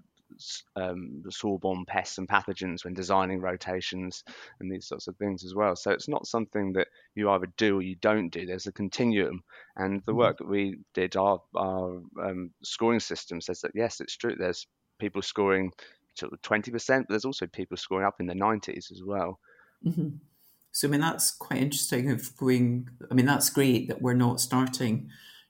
um, 0.75 1.23
soil-borne 1.29 1.85
pests 1.85 2.17
and 2.17 2.27
pathogens 2.27 2.83
when 2.83 2.93
designing 2.93 3.39
rotations 3.41 4.23
and 4.59 4.71
these 4.71 4.87
sorts 4.87 5.07
of 5.07 5.15
things 5.17 5.43
as 5.43 5.55
well. 5.55 5.75
So 5.75 5.91
it's 5.91 6.07
not 6.07 6.27
something 6.27 6.73
that 6.73 6.87
you 7.15 7.29
either 7.29 7.47
do 7.57 7.77
or 7.77 7.81
you 7.81 7.95
don't 7.95 8.29
do. 8.29 8.45
There's 8.45 8.67
a 8.67 8.71
continuum, 8.71 9.43
and 9.75 10.01
the 10.05 10.11
mm-hmm. 10.11 10.19
work 10.19 10.37
that 10.37 10.47
we 10.47 10.77
did, 10.93 11.15
our, 11.15 11.41
our 11.55 12.01
um, 12.21 12.51
scoring 12.63 12.99
system 12.99 13.41
says 13.41 13.61
that 13.61 13.71
yes, 13.75 14.01
it's 14.01 14.17
true. 14.17 14.35
There's 14.37 14.67
people 14.99 15.21
scoring 15.21 15.71
sort 16.15 16.33
of 16.33 16.41
20%, 16.41 16.71
but 16.87 17.09
there's 17.09 17.25
also 17.25 17.47
people 17.47 17.77
scoring 17.77 18.05
up 18.05 18.19
in 18.19 18.27
the 18.27 18.33
90s 18.33 18.91
as 18.91 19.01
well. 19.03 19.39
Mm-hmm. 19.85 20.09
So 20.71 20.87
I 20.87 20.91
mean 20.91 21.01
that's 21.01 21.31
quite 21.31 21.61
interesting. 21.61 22.09
Of 22.09 22.35
going, 22.35 22.89
I 23.09 23.13
mean 23.13 23.27
that's 23.27 23.49
great 23.49 23.87
that 23.87 24.01
we're 24.01 24.13
not 24.13 24.41
starting 24.41 25.09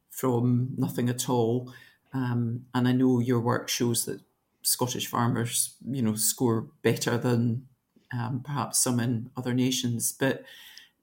from 0.10 0.70
nothing 0.78 1.10
at 1.10 1.30
all. 1.30 1.74
Um, 2.14 2.66
and 2.76 2.88
I 2.88 2.92
know 2.92 3.20
your 3.20 3.40
work 3.40 3.70
shows 3.70 4.06
that 4.06 4.22
Scottish 4.64 5.08
farmers, 5.08 5.76
you 5.86 6.02
know, 6.02 6.16
score 6.16 6.68
better 6.82 7.18
than 7.18 7.68
um, 8.12 8.42
perhaps 8.44 8.84
some 8.84 9.00
in 9.00 9.30
other 9.38 9.54
nations. 9.54 10.14
But 10.18 10.44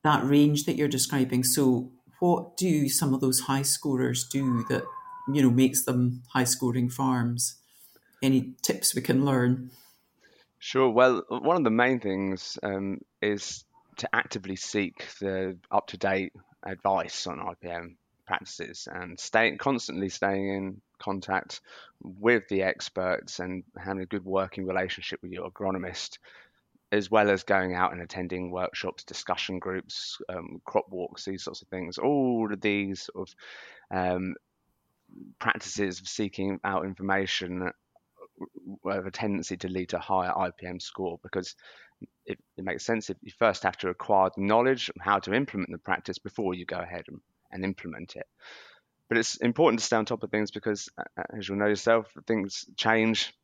that 0.03 0.25
range 0.25 0.65
that 0.65 0.77
you're 0.77 0.89
describing, 0.89 1.45
so 1.45 1.93
what 2.19 2.57
do 2.57 2.89
some 2.89 3.15
of 3.15 3.21
those 3.21 3.41
high 3.41 3.63
scorers 3.63 4.27
do 4.27 4.65
that 4.69 4.85
you 5.33 5.43
know 5.43 5.51
makes 5.51 5.85
them 5.85 6.23
high 6.33 6.45
scoring 6.45 6.89
farms? 6.89 7.57
Any 8.23 8.55
tips 8.63 8.95
we 8.95 9.03
can 9.03 9.25
learn? 9.25 9.71
Sure. 10.59 10.91
Well, 10.91 11.25
one 11.29 11.57
of 11.57 11.65
the 11.65 11.71
main 11.71 12.01
things 12.01 12.59
um, 12.63 13.01
is 13.23 13.65
to 13.97 14.09
actively 14.15 14.57
seek 14.57 15.07
the 15.19 15.57
up 15.71 15.87
to 15.89 15.97
date 15.97 16.33
advice 16.63 17.27
on 17.27 17.39
IPM 17.39 17.97
practices 18.27 18.87
and 18.91 19.19
staying 19.19 19.59
constantly 19.59 20.09
staying 20.09 20.49
in 20.49 20.81
contact 21.01 21.61
with 22.03 22.47
the 22.49 22.63
experts 22.63 23.41
and 23.41 23.65
having 23.77 24.03
a 24.03 24.07
good 24.07 24.25
working 24.25 24.67
relationship 24.67 25.21
with 25.23 25.33
your 25.33 25.51
agronomist, 25.51 26.19
as 26.93 27.11
well 27.11 27.31
as 27.31 27.43
going 27.43 27.75
out 27.75 27.93
and 27.93 28.03
attending 28.03 28.51
workshops, 28.51 29.05
discussion 29.05 29.59
groups, 29.59 30.19
um, 30.29 30.61
crop 30.65 30.89
walks, 30.91 31.25
these 31.25 31.45
sorts 31.45 31.63
of 31.63 31.69
things. 31.69 31.99
All 31.99 32.53
of 32.53 32.61
these 32.61 33.09
sort 33.13 33.29
of 33.29 33.97
um, 33.97 34.35
practices 35.39 36.01
of 36.01 36.09
seeking 36.09 36.61
out 36.65 36.85
information 36.85 37.71
have 38.87 39.07
a 39.07 39.11
tendency 39.11 39.57
to 39.59 39.69
lead 39.69 39.91
to 39.91 39.99
higher 39.99 40.33
IPM 40.33 40.81
score 40.81 41.19
because 41.23 41.55
it, 42.25 42.39
it, 42.57 42.65
makes 42.65 42.85
sense 42.85 43.11
if 43.11 43.17
you 43.23 43.31
first 43.39 43.63
have 43.63 43.77
to 43.79 43.89
acquire 43.89 44.31
the 44.35 44.43
knowledge 44.43 44.89
of 44.89 44.97
how 45.01 45.19
to 45.19 45.35
implement 45.35 45.71
the 45.71 45.79
practice 45.79 46.19
before 46.19 46.55
you 46.55 46.65
go 46.65 46.79
ahead 46.79 47.05
and, 47.09 47.21
and 47.53 47.65
implement 47.65 48.17
it. 48.17 48.27
But 49.11 49.19
it's 49.19 49.37
important 49.37 49.81
to 49.81 49.85
stay 49.85 49.97
on 49.97 50.07
top 50.07 50.23
of 50.23 50.31
things 50.31 50.51
because, 50.51 50.89
as 51.37 51.47
you'll 51.47 51.59
know 51.59 51.67
yourself, 51.67 52.07
things 52.27 52.65
change. 52.77 53.35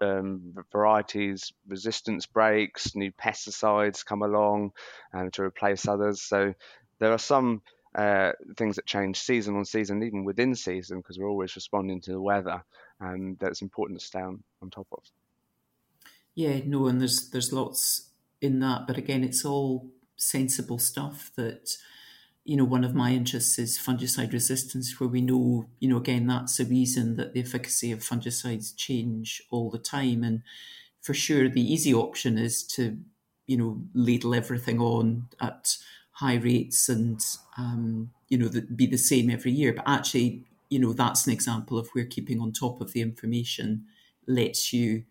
Um, 0.00 0.54
varieties, 0.72 1.52
resistance 1.68 2.24
breaks, 2.24 2.96
new 2.96 3.12
pesticides 3.12 4.02
come 4.02 4.22
along 4.22 4.72
um, 5.12 5.30
to 5.32 5.42
replace 5.42 5.86
others. 5.86 6.22
So 6.22 6.54
there 6.98 7.12
are 7.12 7.18
some 7.18 7.60
uh, 7.94 8.32
things 8.56 8.76
that 8.76 8.86
change 8.86 9.18
season 9.18 9.56
on 9.56 9.66
season, 9.66 10.02
even 10.02 10.24
within 10.24 10.54
season, 10.54 10.98
because 10.98 11.18
we're 11.18 11.28
always 11.28 11.56
responding 11.56 12.00
to 12.02 12.12
the 12.12 12.20
weather, 12.22 12.64
and 13.00 13.38
that's 13.38 13.60
important 13.60 14.00
to 14.00 14.06
stay 14.06 14.20
on, 14.20 14.42
on 14.62 14.70
top 14.70 14.86
of. 14.92 15.02
Yeah, 16.34 16.60
no, 16.64 16.86
and 16.86 16.98
there's 16.98 17.28
there's 17.28 17.52
lots 17.52 18.10
in 18.40 18.60
that, 18.60 18.86
but 18.86 18.96
again, 18.96 19.22
it's 19.24 19.44
all 19.44 19.90
sensible 20.16 20.78
stuff 20.78 21.32
that 21.36 21.68
you 22.44 22.56
know 22.56 22.64
one 22.64 22.84
of 22.84 22.94
my 22.94 23.12
interests 23.12 23.58
is 23.58 23.78
fungicide 23.78 24.32
resistance 24.32 24.98
where 24.98 25.08
we 25.08 25.20
know 25.20 25.66
you 25.78 25.88
know 25.88 25.98
again 25.98 26.26
that's 26.26 26.58
a 26.58 26.64
reason 26.64 27.16
that 27.16 27.32
the 27.34 27.40
efficacy 27.40 27.92
of 27.92 28.00
fungicides 28.00 28.74
change 28.76 29.42
all 29.50 29.70
the 29.70 29.78
time 29.78 30.24
and 30.24 30.42
for 31.00 31.14
sure 31.14 31.48
the 31.48 31.60
easy 31.72 31.92
option 31.94 32.38
is 32.38 32.62
to 32.62 32.98
you 33.46 33.56
know 33.56 33.82
ladle 33.94 34.34
everything 34.34 34.80
on 34.80 35.28
at 35.40 35.76
high 36.12 36.36
rates 36.36 36.88
and 36.88 37.20
um, 37.56 38.12
you 38.28 38.38
know 38.38 38.48
the, 38.48 38.62
be 38.62 38.86
the 38.86 38.98
same 38.98 39.30
every 39.30 39.50
year. 39.50 39.72
But 39.72 39.88
actually, 39.88 40.44
you 40.68 40.78
know 40.78 40.92
that's 40.92 41.26
an 41.26 41.32
example 41.32 41.78
of 41.78 41.88
where 41.92 42.04
keeping 42.04 42.40
on 42.40 42.52
top 42.52 42.80
of 42.80 42.92
the 42.92 43.00
information 43.00 43.86
lets 44.26 44.72
you 44.72 45.04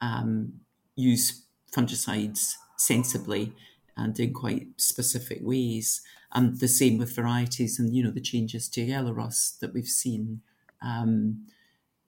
um, 0.00 0.60
use 0.96 1.46
fungicides 1.72 2.54
sensibly 2.76 3.52
and 3.96 4.18
in 4.20 4.32
quite 4.34 4.68
specific 4.80 5.38
ways. 5.40 6.02
And 6.32 6.58
the 6.60 6.68
same 6.68 6.98
with 6.98 7.14
varieties 7.14 7.78
and 7.78 7.94
you 7.94 8.02
know 8.02 8.10
the 8.10 8.20
changes 8.20 8.68
to 8.70 8.82
yellow 8.82 9.12
rust 9.12 9.60
that 9.60 9.72
we've 9.72 9.86
seen. 9.86 10.42
Um, 10.82 11.46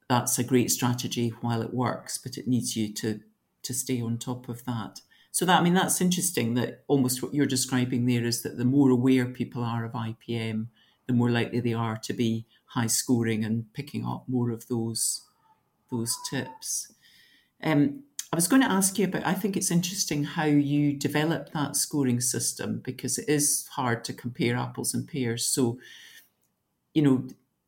that's 0.08 0.38
a 0.38 0.44
great 0.44 0.70
strategy 0.70 1.30
while 1.40 1.62
it 1.62 1.74
works, 1.74 2.18
but 2.18 2.36
it 2.36 2.48
needs 2.48 2.76
you 2.76 2.92
to 2.94 3.20
to 3.62 3.74
stay 3.74 4.00
on 4.00 4.18
top 4.18 4.48
of 4.48 4.64
that. 4.64 5.00
So 5.30 5.44
that 5.44 5.60
I 5.60 5.62
mean 5.62 5.74
that's 5.74 6.00
interesting 6.00 6.54
that 6.54 6.84
almost 6.88 7.22
what 7.22 7.34
you're 7.34 7.46
describing 7.46 8.06
there 8.06 8.24
is 8.24 8.42
that 8.42 8.56
the 8.56 8.64
more 8.64 8.90
aware 8.90 9.26
people 9.26 9.62
are 9.62 9.84
of 9.84 9.92
IPM, 9.92 10.68
the 11.06 11.12
more 11.12 11.30
likely 11.30 11.60
they 11.60 11.74
are 11.74 11.96
to 11.96 12.12
be 12.12 12.46
high 12.66 12.86
scoring 12.86 13.44
and 13.44 13.72
picking 13.72 14.04
up 14.04 14.24
more 14.28 14.50
of 14.50 14.68
those 14.68 15.26
those 15.90 16.16
tips. 16.28 16.92
Um, 17.62 18.04
I 18.32 18.36
was 18.36 18.48
going 18.48 18.62
to 18.62 18.70
ask 18.70 18.98
you 18.98 19.06
about. 19.06 19.26
I 19.26 19.34
think 19.34 19.56
it's 19.56 19.70
interesting 19.70 20.24
how 20.24 20.44
you 20.44 20.92
developed 20.92 21.52
that 21.54 21.76
scoring 21.76 22.20
system 22.20 22.80
because 22.84 23.16
it 23.16 23.28
is 23.28 23.66
hard 23.72 24.04
to 24.04 24.12
compare 24.12 24.56
apples 24.56 24.92
and 24.92 25.08
pears. 25.08 25.46
So, 25.46 25.78
you 26.92 27.02
know, 27.02 27.26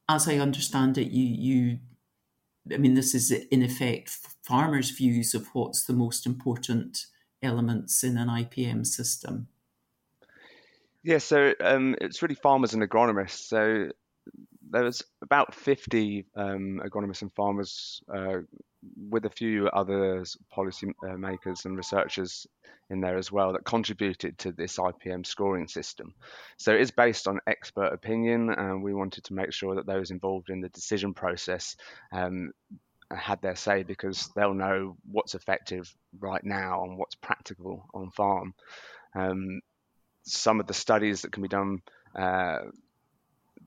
as 0.09 0.29
I 0.29 0.37
understand 0.37 0.99
it, 0.99 1.11
you 1.11 1.25
you, 1.25 1.79
I 2.73 2.77
mean, 2.77 2.95
this 2.95 3.15
is 3.15 3.31
in 3.31 3.63
effect 3.63 4.11
farmers' 4.43 4.91
views 4.91 5.35
of 5.35 5.49
what's 5.55 5.85
the 5.85 5.95
most 5.95 6.27
important 6.27 7.07
elements 7.43 8.05
in 8.05 8.19
an 8.19 8.29
IPM 8.29 8.87
system? 8.87 9.49
Yeah, 11.03 11.19
so 11.19 11.55
um, 11.61 11.97
it's 12.01 12.21
really 12.21 12.35
farmers 12.35 12.75
and 12.75 12.83
agronomists. 12.83 13.49
So 13.49 13.89
there 14.71 14.85
was 14.85 15.03
about 15.23 15.55
50 15.55 16.27
um, 16.37 16.83
agronomists 16.85 17.23
and 17.23 17.33
farmers 17.33 18.03
uh, 18.15 18.41
with 18.97 19.25
a 19.25 19.31
few 19.31 19.69
other 19.69 20.25
policy 20.51 20.89
uh, 21.09 21.17
makers 21.17 21.65
and 21.65 21.77
researchers 21.77 22.47
in 22.89 23.01
there 23.01 23.19
as 23.19 23.31
well 23.31 23.53
that 23.53 23.65
contributed 23.65 24.39
to 24.39 24.53
this 24.53 24.79
IPM 24.79 25.25
scoring 25.25 25.69
system. 25.69 26.15
So 26.57 26.75
it 26.75 26.81
is 26.81 26.91
based 26.91 27.29
on 27.29 27.41
expert 27.47 27.93
opinion, 27.93 28.51
and 28.51 28.83
we 28.83 28.95
wanted 28.95 29.25
to 29.25 29.35
make 29.35 29.53
sure 29.53 29.75
that 29.77 29.87
those 29.87 30.11
involved 30.11 30.51
in 30.51 30.61
the 30.61 30.69
decision 30.71 31.15
process 31.15 31.77
um, 32.13 32.53
had 33.11 33.43
their 33.43 33.57
say 33.57 33.83
because 33.83 34.31
they'll 34.35 34.55
know 34.55 34.97
what's 35.11 35.35
effective 35.35 35.93
right 36.19 36.45
now 36.45 36.85
and 36.85 36.99
what's 36.99 37.15
practical 37.17 37.87
on 37.95 38.11
farm. 38.11 38.55
Um, 39.15 39.61
some 40.25 40.61
of 40.61 40.67
the 40.67 40.75
studies 40.75 41.23
that 41.23 41.33
can 41.33 41.43
be 41.43 41.49
done 41.49 41.83
uh, 42.17 42.59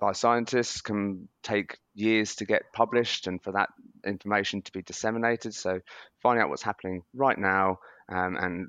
by 0.03 0.12
scientists 0.12 0.81
can 0.81 1.29
take 1.43 1.77
years 1.95 2.36
to 2.36 2.45
get 2.45 2.74
published 2.74 3.27
and 3.27 3.41
for 3.41 3.53
that 3.53 3.69
information 4.05 4.62
to 4.62 4.72
be 4.74 4.81
disseminated. 4.81 5.55
So 5.55 5.79
finding 6.22 6.43
out 6.43 6.50
what's 6.50 6.62
happening 6.62 7.03
right 7.13 7.38
now 7.38 7.79
um, 8.10 8.36
and 8.36 8.67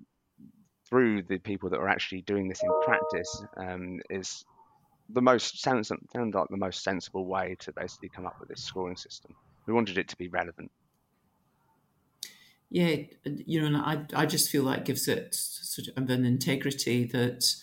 through 0.88 1.22
the 1.22 1.38
people 1.38 1.70
that 1.70 1.80
are 1.80 1.88
actually 1.88 2.20
doing 2.22 2.48
this 2.48 2.62
in 2.62 2.70
practice 2.84 3.42
um, 3.56 3.98
is 4.10 4.44
the 5.08 5.20
most 5.20 5.60
sounds, 5.60 5.90
like 5.90 6.48
the 6.50 6.56
most 6.56 6.84
sensible 6.84 7.26
way 7.26 7.56
to 7.58 7.72
basically 7.72 8.10
come 8.10 8.26
up 8.26 8.36
with 8.38 8.48
this 8.48 8.62
scoring 8.62 8.96
system 8.96 9.34
we 9.66 9.72
wanted 9.72 9.98
it 9.98 10.06
to 10.08 10.16
be 10.16 10.28
relevant. 10.28 10.70
Yeah, 12.70 12.96
you 13.24 13.60
know, 13.60 13.66
and 13.66 13.76
I, 13.76 14.22
I 14.22 14.26
just 14.26 14.50
feel 14.50 14.66
that 14.66 14.84
gives 14.84 15.08
it 15.08 15.34
sort 15.34 15.88
of 15.96 16.08
an 16.10 16.24
integrity 16.24 17.04
that 17.06 17.56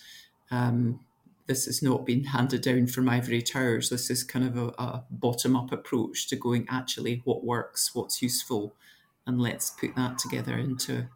um, 0.51 0.99
this 1.47 1.65
has 1.65 1.81
not 1.81 2.05
been 2.05 2.25
handed 2.25 2.61
down 2.61 2.87
from 2.87 3.09
ivory 3.09 3.41
towers. 3.41 3.89
This 3.89 4.09
is 4.09 4.23
kind 4.23 4.45
of 4.45 4.57
a, 4.57 4.67
a 4.81 5.03
bottom 5.09 5.55
up 5.55 5.71
approach 5.71 6.27
to 6.27 6.35
going 6.35 6.67
actually 6.69 7.21
what 7.25 7.43
works, 7.43 7.93
what's 7.93 8.21
useful, 8.21 8.75
and 9.25 9.39
let's 9.39 9.69
put 9.69 9.95
that 9.95 10.17
together 10.17 10.57
into 10.57 11.07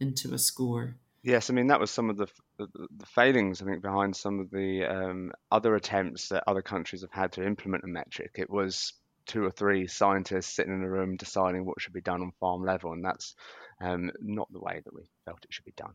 into 0.00 0.34
a 0.34 0.38
score. 0.38 0.96
Yes, 1.22 1.48
I 1.48 1.54
mean 1.54 1.68
that 1.68 1.80
was 1.80 1.90
some 1.90 2.10
of 2.10 2.18
the, 2.18 2.26
the, 2.58 3.06
failings 3.06 3.62
I 3.62 3.64
think 3.64 3.80
behind 3.80 4.14
some 4.14 4.40
of 4.40 4.50
the 4.50 4.84
um, 4.84 5.32
other 5.50 5.74
attempts 5.74 6.28
that 6.28 6.44
other 6.46 6.60
countries 6.60 7.00
have 7.00 7.12
had 7.12 7.32
to 7.32 7.46
implement 7.46 7.84
a 7.84 7.86
metric. 7.86 8.32
It 8.34 8.50
was 8.50 8.92
two 9.26 9.42
or 9.42 9.50
three 9.50 9.86
scientists 9.86 10.54
sitting 10.54 10.74
in 10.74 10.82
a 10.82 10.90
room 10.90 11.16
deciding 11.16 11.64
what 11.64 11.80
should 11.80 11.94
be 11.94 12.02
done 12.02 12.20
on 12.20 12.32
farm 12.40 12.62
level, 12.62 12.92
and 12.92 13.02
that's 13.02 13.34
um, 13.80 14.10
not 14.20 14.52
the 14.52 14.60
way 14.60 14.82
that 14.84 14.94
we 14.94 15.02
felt 15.24 15.44
it 15.44 15.52
should 15.52 15.64
be 15.64 15.72
done. 15.76 15.94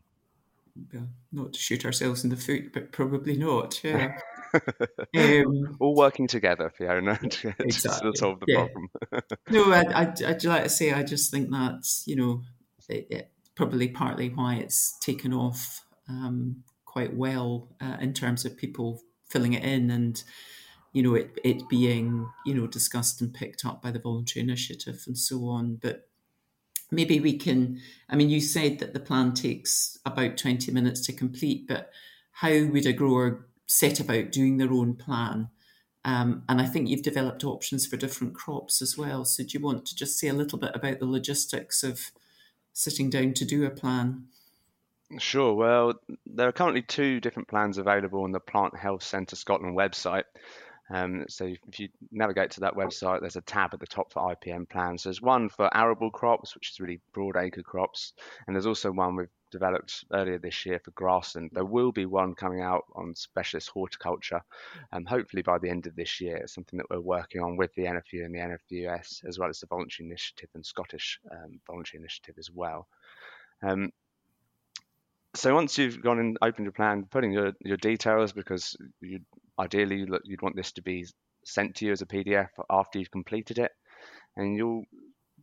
Well, 0.92 1.08
not 1.32 1.52
to 1.52 1.58
shoot 1.58 1.84
ourselves 1.84 2.24
in 2.24 2.30
the 2.30 2.36
foot, 2.36 2.72
but 2.72 2.92
probably 2.92 3.36
not. 3.36 3.82
Yeah. 3.82 4.18
um, 5.16 5.76
All 5.80 5.94
working 5.94 6.26
together, 6.26 6.72
Fiona, 6.76 7.16
to, 7.30 7.54
exactly. 7.60 8.12
to 8.12 8.16
solve 8.16 8.40
the 8.40 8.46
yeah. 8.48 8.66
problem. 8.66 8.88
no, 9.50 9.72
I, 9.72 9.82
I, 9.94 10.14
I'd 10.26 10.44
like 10.44 10.64
to 10.64 10.68
say 10.68 10.92
I 10.92 11.02
just 11.02 11.30
think 11.30 11.50
that's, 11.50 12.04
you 12.06 12.16
know 12.16 12.42
it, 12.88 13.06
it, 13.10 13.30
probably 13.54 13.88
partly 13.88 14.28
why 14.28 14.56
it's 14.56 14.98
taken 15.00 15.32
off 15.32 15.84
um, 16.08 16.62
quite 16.84 17.14
well 17.14 17.68
uh, 17.80 17.96
in 18.00 18.12
terms 18.12 18.44
of 18.44 18.56
people 18.56 19.00
filling 19.28 19.52
it 19.52 19.62
in 19.62 19.90
and 19.90 20.22
you 20.92 21.02
know, 21.02 21.14
it, 21.14 21.38
it 21.44 21.68
being, 21.68 22.28
you 22.44 22.54
know, 22.54 22.66
discussed 22.66 23.20
and 23.20 23.32
picked 23.32 23.64
up 23.64 23.80
by 23.80 23.90
the 23.90 24.00
voluntary 24.00 24.42
initiative 24.42 25.04
and 25.06 25.16
so 25.16 25.46
on. 25.46 25.78
But 25.80 26.08
maybe 26.90 27.20
we 27.20 27.36
can, 27.36 27.80
I 28.08 28.16
mean, 28.16 28.30
you 28.30 28.40
said 28.40 28.78
that 28.78 28.94
the 28.94 29.00
plan 29.00 29.32
takes 29.32 29.98
about 30.04 30.36
20 30.36 30.72
minutes 30.72 31.00
to 31.06 31.12
complete, 31.12 31.66
but 31.68 31.90
how 32.32 32.64
would 32.66 32.86
a 32.86 32.92
grower 32.92 33.46
set 33.66 34.00
about 34.00 34.32
doing 34.32 34.56
their 34.56 34.72
own 34.72 34.94
plan? 34.94 35.48
Um, 36.04 36.44
and 36.48 36.60
I 36.60 36.66
think 36.66 36.88
you've 36.88 37.02
developed 37.02 37.44
options 37.44 37.86
for 37.86 37.96
different 37.96 38.34
crops 38.34 38.80
as 38.80 38.96
well. 38.96 39.24
So 39.24 39.42
do 39.42 39.50
you 39.52 39.60
want 39.60 39.86
to 39.86 39.94
just 39.94 40.18
say 40.18 40.28
a 40.28 40.34
little 40.34 40.58
bit 40.58 40.72
about 40.74 40.98
the 40.98 41.06
logistics 41.06 41.82
of 41.82 42.10
sitting 42.72 43.10
down 43.10 43.34
to 43.34 43.44
do 43.44 43.64
a 43.64 43.70
plan? 43.70 44.24
Sure. 45.18 45.52
Well, 45.54 45.94
there 46.26 46.48
are 46.48 46.52
currently 46.52 46.82
two 46.82 47.20
different 47.20 47.48
plans 47.48 47.78
available 47.78 48.22
on 48.22 48.32
the 48.32 48.40
Plant 48.40 48.76
Health 48.76 49.02
Centre 49.02 49.36
Scotland 49.36 49.76
website. 49.76 50.24
Um, 50.90 51.24
so 51.28 51.44
if 51.44 51.78
you 51.78 51.88
navigate 52.10 52.50
to 52.52 52.60
that 52.60 52.74
website, 52.74 53.20
there's 53.20 53.36
a 53.36 53.42
tab 53.42 53.72
at 53.72 53.80
the 53.80 53.86
top 53.86 54.12
for 54.12 54.34
IPM 54.34 54.68
plans. 54.68 55.04
There's 55.04 55.22
one 55.22 55.48
for 55.48 55.74
arable 55.74 56.10
crops, 56.10 56.54
which 56.54 56.70
is 56.70 56.80
really 56.80 57.00
broad 57.12 57.36
acre 57.36 57.62
crops, 57.62 58.12
and 58.46 58.56
there's 58.56 58.66
also 58.66 58.90
one 58.90 59.16
we've 59.16 59.28
developed 59.50 60.04
earlier 60.12 60.38
this 60.38 60.64
year 60.66 60.80
for 60.84 60.90
grassland. 60.92 61.50
There 61.52 61.64
will 61.64 61.92
be 61.92 62.06
one 62.06 62.34
coming 62.34 62.60
out 62.60 62.84
on 62.94 63.14
specialist 63.14 63.68
horticulture, 63.68 64.42
um, 64.92 65.04
hopefully 65.04 65.42
by 65.42 65.58
the 65.58 65.70
end 65.70 65.86
of 65.86 65.94
this 65.96 66.20
year. 66.20 66.36
It's 66.36 66.54
something 66.54 66.76
that 66.78 66.90
we're 66.90 67.00
working 67.00 67.40
on 67.40 67.56
with 67.56 67.74
the 67.74 67.84
NFU 67.84 68.24
and 68.24 68.34
the 68.34 68.38
NFUS, 68.38 69.24
as 69.28 69.38
well 69.38 69.48
as 69.48 69.60
the 69.60 69.66
voluntary 69.66 70.08
initiative 70.08 70.48
and 70.54 70.64
Scottish 70.64 71.20
um, 71.30 71.60
voluntary 71.66 72.00
initiative 72.00 72.36
as 72.38 72.50
well. 72.50 72.88
Um, 73.62 73.92
so 75.34 75.54
once 75.54 75.78
you've 75.78 76.02
gone 76.02 76.18
and 76.18 76.38
opened 76.42 76.64
your 76.64 76.72
plan, 76.72 77.06
putting 77.08 77.32
your, 77.32 77.52
your 77.60 77.76
details 77.76 78.32
because 78.32 78.76
you 79.00 79.20
ideally 79.60 80.06
you'd 80.24 80.42
want 80.42 80.56
this 80.56 80.72
to 80.72 80.82
be 80.82 81.06
sent 81.44 81.76
to 81.76 81.86
you 81.86 81.92
as 81.92 82.02
a 82.02 82.06
PDF 82.06 82.48
after 82.70 82.98
you've 82.98 83.10
completed 83.10 83.58
it, 83.58 83.72
and 84.36 84.56
you'll 84.56 84.84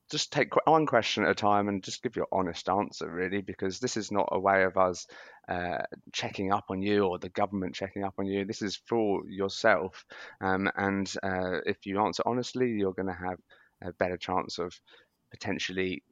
just 0.10 0.32
take 0.32 0.54
one 0.66 0.86
question 0.86 1.24
at 1.24 1.32
a 1.32 1.36
time 1.36 1.68
and 1.68 1.84
just 1.84 2.02
give 2.02 2.16
your 2.16 2.28
honest 2.32 2.70
answer, 2.70 3.10
really, 3.10 3.42
because 3.42 3.80
this 3.80 3.98
is 3.98 4.12
not 4.12 4.30
a 4.32 4.40
way 4.40 4.64
of 4.64 4.78
us 4.78 5.06
uh, 5.50 5.80
checking 6.14 6.52
up 6.52 6.66
on 6.70 6.82
you 6.82 7.04
or 7.04 7.20
the 7.20 7.30
government 7.30 7.76
checking 7.76 8.04
up 8.04 8.14
on 8.18 8.26
you. 8.26 8.46
This 8.46 8.62
is 8.62 8.80
for 8.88 9.22
yourself. 9.28 10.06
Um, 10.40 10.70
and 10.76 11.12
uh, 11.24 11.60
if 11.66 11.86
you 11.86 12.00
answer 12.00 12.24
honestly, 12.26 12.70
you're 12.70 12.94
going 12.94 13.08
to 13.08 13.14
have 13.14 13.38
a 13.84 13.92
better 13.94 14.18
chance 14.18 14.60
of 14.60 14.74
potentially 15.32 16.04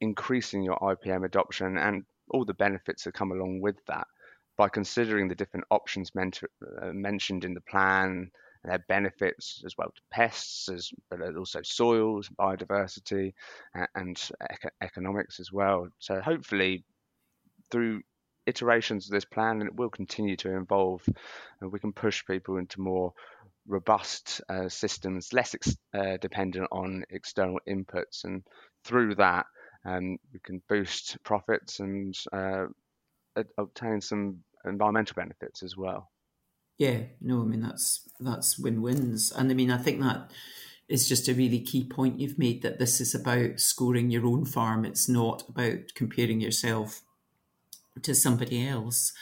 increasing 0.00 0.62
your 0.62 0.78
IPM 0.78 1.24
adoption 1.24 1.78
and 1.78 2.04
all 2.30 2.44
the 2.44 2.54
benefits 2.54 3.04
that 3.04 3.14
come 3.14 3.32
along 3.32 3.60
with 3.60 3.76
that 3.86 4.06
by 4.58 4.68
considering 4.68 5.28
the 5.28 5.36
different 5.36 5.66
options 5.70 6.14
meant, 6.14 6.40
uh, 6.82 6.92
mentioned 6.92 7.44
in 7.44 7.54
the 7.54 7.62
plan 7.62 8.30
their 8.64 8.84
benefits 8.88 9.62
as 9.64 9.74
well 9.78 9.88
to 9.94 10.02
pests, 10.10 10.68
as 10.68 10.90
but 11.10 11.20
also 11.36 11.62
soils, 11.62 12.28
biodiversity, 12.38 13.32
and 13.94 14.30
eco- 14.52 14.70
economics 14.82 15.40
as 15.40 15.52
well. 15.52 15.88
So 16.00 16.20
hopefully, 16.20 16.84
through 17.70 18.02
iterations 18.46 19.06
of 19.06 19.12
this 19.12 19.24
plan, 19.24 19.60
and 19.60 19.68
it 19.68 19.76
will 19.76 19.90
continue 19.90 20.36
to 20.38 20.56
evolve, 20.58 21.02
and 21.60 21.72
we 21.72 21.78
can 21.78 21.92
push 21.92 22.24
people 22.26 22.56
into 22.58 22.80
more 22.80 23.12
robust 23.66 24.40
uh, 24.48 24.68
systems, 24.68 25.32
less 25.32 25.54
ex- 25.54 25.76
uh, 25.94 26.16
dependent 26.18 26.68
on 26.72 27.04
external 27.10 27.60
inputs, 27.68 28.24
and 28.24 28.42
through 28.84 29.14
that, 29.14 29.46
um, 29.84 30.18
we 30.32 30.40
can 30.40 30.62
boost 30.68 31.16
profits 31.22 31.80
and 31.80 32.16
uh, 32.32 32.66
obtain 33.58 34.00
some 34.00 34.38
environmental 34.68 35.14
benefits 35.14 35.62
as 35.62 35.76
well. 35.76 36.10
Yeah, 36.78 37.00
no, 37.20 37.42
I 37.42 37.44
mean 37.44 37.62
that's 37.62 38.08
that's 38.20 38.58
win-wins, 38.58 39.32
and 39.32 39.50
I 39.50 39.54
mean 39.54 39.70
I 39.70 39.78
think 39.78 40.00
that 40.00 40.30
is 40.88 41.08
just 41.08 41.28
a 41.28 41.34
really 41.34 41.60
key 41.60 41.84
point 41.84 42.20
you've 42.20 42.38
made 42.38 42.62
that 42.62 42.78
this 42.78 43.00
is 43.00 43.14
about 43.14 43.60
scoring 43.60 44.10
your 44.10 44.26
own 44.26 44.44
farm. 44.44 44.84
It's 44.84 45.08
not 45.08 45.46
about 45.48 45.94
comparing 45.94 46.40
yourself 46.40 47.02
to 48.02 48.14
somebody 48.14 48.66
else, 48.66 49.12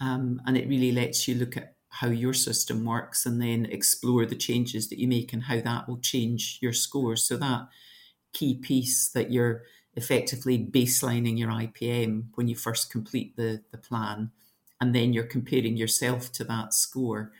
um, 0.00 0.40
and 0.46 0.56
it 0.56 0.68
really 0.68 0.90
lets 0.90 1.28
you 1.28 1.34
look 1.34 1.56
at 1.56 1.74
how 1.90 2.08
your 2.08 2.32
system 2.32 2.86
works 2.86 3.26
and 3.26 3.40
then 3.40 3.66
explore 3.66 4.24
the 4.24 4.34
changes 4.34 4.88
that 4.88 4.98
you 4.98 5.06
make 5.06 5.34
and 5.34 5.44
how 5.44 5.60
that 5.60 5.86
will 5.86 5.98
change 5.98 6.58
your 6.62 6.72
score. 6.72 7.16
So 7.16 7.36
that 7.36 7.68
key 8.32 8.54
piece 8.54 9.10
that 9.10 9.30
you're 9.30 9.64
effectively 9.94 10.58
baselining 10.58 11.38
your 11.38 11.50
IPM 11.50 12.28
when 12.34 12.48
you 12.48 12.56
first 12.56 12.90
complete 12.90 13.36
the, 13.36 13.62
the 13.70 13.76
plan 13.76 14.30
and 14.82 14.96
then 14.96 15.12
you're 15.12 15.22
comparing 15.22 15.76
yourself 15.76 16.32
to 16.32 16.42
that 16.42 16.74
score 16.74 17.30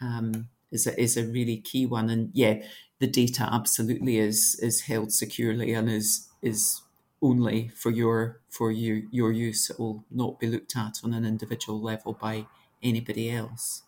um, 0.00 0.48
is 0.72 0.88
a, 0.88 1.00
is 1.00 1.16
a 1.16 1.24
really 1.24 1.56
key 1.56 1.86
one. 1.86 2.10
And 2.10 2.30
yeah, 2.34 2.64
the 2.98 3.06
data 3.06 3.48
absolutely 3.48 4.18
is 4.18 4.58
is 4.60 4.82
held 4.82 5.12
securely 5.12 5.72
and 5.72 5.88
is 5.88 6.28
is 6.42 6.82
only 7.22 7.68
for 7.68 7.92
your 7.92 8.40
for 8.48 8.72
your 8.72 9.02
your 9.12 9.30
use. 9.30 9.70
It 9.70 9.78
will 9.78 10.04
not 10.10 10.40
be 10.40 10.48
looked 10.48 10.76
at 10.76 10.98
on 11.04 11.14
an 11.14 11.24
individual 11.24 11.80
level 11.80 12.12
by 12.12 12.46
anybody 12.82 13.30
else. 13.30 13.84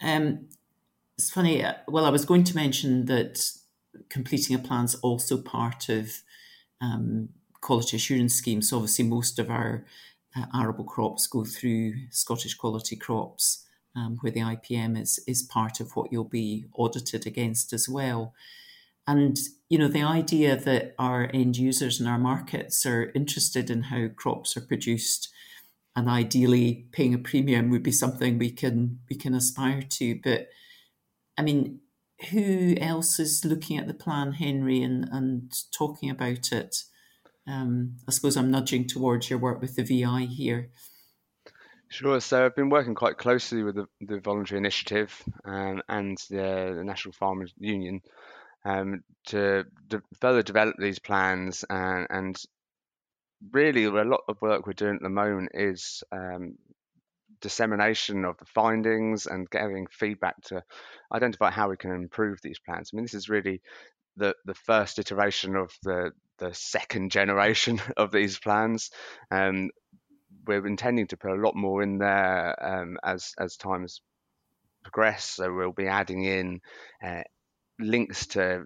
Um, 0.00 0.46
it's 1.18 1.32
funny. 1.32 1.64
Uh, 1.64 1.74
well, 1.88 2.04
I 2.04 2.10
was 2.10 2.24
going 2.24 2.44
to 2.44 2.54
mention 2.54 3.06
that 3.06 3.50
completing 4.08 4.54
a 4.54 4.60
plan 4.60 4.84
is 4.84 4.94
also 4.96 5.36
part 5.36 5.88
of 5.88 6.22
um, 6.80 7.30
quality 7.60 7.96
assurance 7.96 8.34
schemes. 8.34 8.70
So 8.70 8.76
obviously, 8.76 9.04
most 9.04 9.40
of 9.40 9.50
our 9.50 9.84
uh, 10.36 10.46
arable 10.54 10.84
crops 10.84 11.26
go 11.26 11.44
through 11.44 11.94
Scottish 12.10 12.54
quality 12.54 12.96
crops, 12.96 13.66
um, 13.94 14.18
where 14.20 14.32
the 14.32 14.40
IPM 14.40 15.00
is 15.00 15.22
is 15.26 15.42
part 15.42 15.80
of 15.80 15.94
what 15.94 16.12
you'll 16.12 16.24
be 16.24 16.66
audited 16.74 17.26
against 17.26 17.72
as 17.72 17.88
well. 17.88 18.34
And 19.06 19.38
you 19.68 19.78
know 19.78 19.88
the 19.88 20.02
idea 20.02 20.56
that 20.56 20.94
our 20.98 21.30
end 21.34 21.56
users 21.56 21.98
and 21.98 22.08
our 22.08 22.18
markets 22.18 22.86
are 22.86 23.10
interested 23.14 23.70
in 23.70 23.84
how 23.84 24.08
crops 24.08 24.56
are 24.56 24.60
produced, 24.60 25.28
and 25.96 26.08
ideally 26.08 26.86
paying 26.92 27.14
a 27.14 27.18
premium 27.18 27.70
would 27.70 27.82
be 27.82 27.92
something 27.92 28.38
we 28.38 28.50
can 28.50 29.00
we 29.10 29.16
can 29.16 29.34
aspire 29.34 29.82
to. 29.82 30.20
But 30.22 30.48
I 31.36 31.42
mean, 31.42 31.80
who 32.30 32.74
else 32.80 33.18
is 33.18 33.44
looking 33.44 33.78
at 33.78 33.88
the 33.88 33.94
plan, 33.94 34.32
Henry, 34.32 34.82
and 34.82 35.08
and 35.10 35.52
talking 35.72 36.10
about 36.10 36.52
it? 36.52 36.84
Um, 37.46 37.96
I 38.06 38.12
suppose 38.12 38.36
I'm 38.36 38.50
nudging 38.50 38.86
towards 38.86 39.28
your 39.28 39.38
work 39.38 39.60
with 39.60 39.74
the 39.76 39.82
VI 39.82 40.26
here. 40.26 40.70
Sure. 41.88 42.20
So 42.20 42.46
I've 42.46 42.56
been 42.56 42.70
working 42.70 42.94
quite 42.94 43.18
closely 43.18 43.62
with 43.62 43.74
the, 43.74 43.86
the 44.00 44.20
voluntary 44.20 44.58
initiative 44.58 45.12
um, 45.44 45.82
and 45.88 46.16
the, 46.30 46.74
the, 46.76 46.84
National 46.84 47.12
Farmers 47.12 47.52
Union 47.58 48.00
um, 48.64 49.02
to 49.26 49.64
de- 49.88 50.02
further 50.20 50.42
develop 50.42 50.76
these 50.78 50.98
plans. 50.98 51.64
And, 51.68 52.06
and, 52.08 52.42
really, 53.50 53.84
a 53.84 53.90
lot 53.90 54.22
of 54.28 54.40
work 54.40 54.66
we're 54.66 54.72
doing 54.72 54.96
at 54.96 55.02
the 55.02 55.08
moment 55.08 55.50
is 55.52 56.02
um, 56.12 56.56
dissemination 57.40 58.24
of 58.24 58.38
the 58.38 58.44
findings 58.46 59.26
and 59.26 59.50
getting 59.50 59.86
feedback 59.90 60.40
to 60.44 60.62
identify 61.12 61.50
how 61.50 61.68
we 61.68 61.76
can 61.76 61.90
improve 61.90 62.38
these 62.40 62.60
plans. 62.60 62.90
I 62.92 62.96
mean, 62.96 63.04
this 63.04 63.14
is 63.14 63.28
really 63.28 63.60
the 64.16 64.34
the 64.44 64.54
first 64.54 64.98
iteration 64.98 65.56
of 65.56 65.72
the 65.82 66.12
the 66.42 66.54
second 66.54 67.10
generation 67.10 67.80
of 67.96 68.10
these 68.10 68.38
plans. 68.38 68.90
Um, 69.30 69.70
we're 70.46 70.66
intending 70.66 71.06
to 71.08 71.16
put 71.16 71.30
a 71.30 71.40
lot 71.40 71.54
more 71.54 71.82
in 71.82 71.98
there 71.98 72.56
um, 72.60 72.98
as 73.04 73.32
as 73.38 73.56
times 73.56 74.02
progress. 74.82 75.24
So 75.24 75.52
we'll 75.52 75.72
be 75.72 75.86
adding 75.86 76.24
in 76.24 76.60
uh, 77.04 77.22
links 77.78 78.26
to 78.28 78.64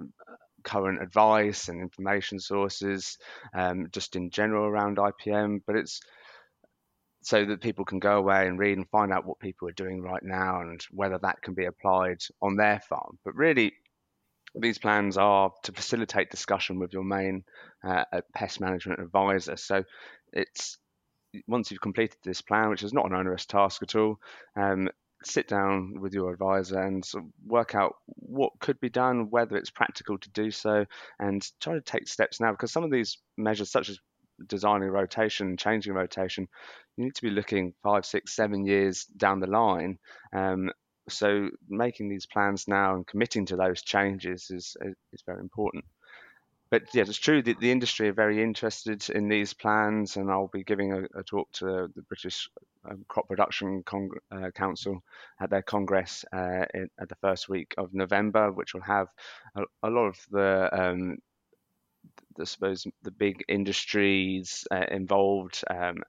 current 0.65 1.03
advice 1.03 1.69
and 1.69 1.81
information 1.81 2.41
sources, 2.41 3.19
um, 3.55 3.89
just 3.93 4.17
in 4.17 4.31
general 4.31 4.65
around 4.65 4.97
IPM. 4.97 5.61
But 5.67 5.77
it's 5.77 6.01
so 7.23 7.45
that 7.45 7.61
people 7.61 7.85
can 7.85 7.99
go 7.99 8.17
away 8.17 8.47
and 8.47 8.59
read 8.59 8.79
and 8.79 8.89
find 8.89 9.13
out 9.13 9.27
what 9.27 9.39
people 9.41 9.69
are 9.69 9.73
doing 9.73 10.01
right 10.01 10.23
now 10.23 10.61
and 10.61 10.81
whether 10.93 11.19
that 11.19 11.43
can 11.43 11.55
be 11.55 11.67
applied 11.67 12.19
on 12.41 12.57
their 12.57 12.81
farm. 12.89 13.19
But 13.25 13.35
really, 13.35 13.73
these 14.59 14.79
plans 14.79 15.17
are 15.17 15.51
to 15.65 15.73
facilitate 15.73 16.31
discussion 16.31 16.79
with 16.79 16.93
your 16.93 17.05
main 17.05 17.45
uh, 17.85 18.05
pest 18.35 18.61
management 18.61 19.01
advisor. 19.01 19.57
So 19.57 19.85
it's 20.33 20.79
once 21.47 21.71
you've 21.71 21.81
completed 21.81 22.17
this 22.25 22.41
plan, 22.41 22.71
which 22.71 22.83
is 22.83 22.93
not 22.93 23.07
an 23.07 23.15
onerous 23.15 23.47
task 23.47 23.83
at 23.83 23.95
all, 23.95 24.19
um, 24.57 24.89
sit 25.25 25.49
down 25.49 26.01
with 26.01 26.15
your 26.15 26.33
advisor 26.33 26.81
and 26.81 27.05
sort 27.05 27.25
of 27.25 27.31
work 27.47 27.75
out 27.75 27.97
what 28.07 28.53
could 28.61 28.79
be 28.81 28.89
done, 28.89 29.29
whether 29.31 29.57
it's 29.57 29.71
practical 29.71 30.19
to 30.19 30.31
do 30.31 30.51
so, 30.51 30.85
and 31.19 31.47
try 31.61 31.75
to 31.75 31.81
take 31.81 32.09
steps 32.09 32.41
now. 32.41 32.53
Because 32.53 32.73
some 32.73 32.85
of 32.85 32.91
these 32.91 33.19
measures, 33.37 33.71
such 33.71 33.89
as 33.89 33.99
designing 34.47 34.89
rotation, 34.89 35.57
changing 35.57 35.95
rotation, 35.95 36.47
you 36.97 37.05
need 37.05 37.15
to 37.15 37.23
be 37.23 37.31
looking 37.31 37.75
five, 37.83 38.05
six, 38.05 38.35
seven 38.35 38.65
years 38.67 39.05
down 39.17 39.41
the 39.41 39.47
line. 39.47 39.99
Um, 40.33 40.71
so 41.09 41.51
making 41.69 42.09
these 42.09 42.27
plans 42.27 42.67
now 42.69 42.95
and 42.95 43.07
committing 43.07 43.47
to 43.47 43.57
those 43.57 43.83
changes 43.83 44.51
is 44.51 44.77
is 45.13 45.23
very 45.27 45.41
important. 45.41 45.85
But 46.69 46.93
yeah, 46.93 47.03
it's 47.03 47.19
true 47.19 47.43
that 47.43 47.61
the 47.61 47.71
industry 47.71 48.09
are 48.09 48.13
very 48.13 48.43
interested 48.43 49.09
in 49.11 49.29
these 49.29 49.55
plans, 49.55 50.17
and 50.17 50.31
I'll 50.31 50.49
be 50.49 50.65
giving 50.65 50.93
a, 50.93 51.19
a 51.19 51.23
talk 51.23 51.51
to 51.53 51.89
the 51.95 52.03
British 52.03 52.49
um, 52.91 53.05
Crop 53.07 53.29
Production 53.29 53.85
Cong- 53.85 54.19
uh, 54.33 54.51
Council 54.51 55.01
at 55.41 55.51
their 55.51 55.63
congress 55.63 56.25
uh, 56.33 56.65
in, 56.75 56.91
at 57.01 57.09
the 57.09 57.15
first 57.17 57.49
week 57.49 57.75
of 57.79 57.95
November, 57.95 58.51
which 58.51 58.75
will 58.75 58.83
have 58.83 59.09
a, 59.55 59.63
a 59.85 59.91
lot 59.91 60.07
of 60.07 60.19
the 60.31 60.69
um, 60.73 61.19
I 62.41 62.45
suppose 62.45 62.87
the 63.03 63.11
big 63.11 63.45
industries 63.49 64.67
uh, 64.71 64.85
involved, 64.91 65.63
um, 65.71 66.03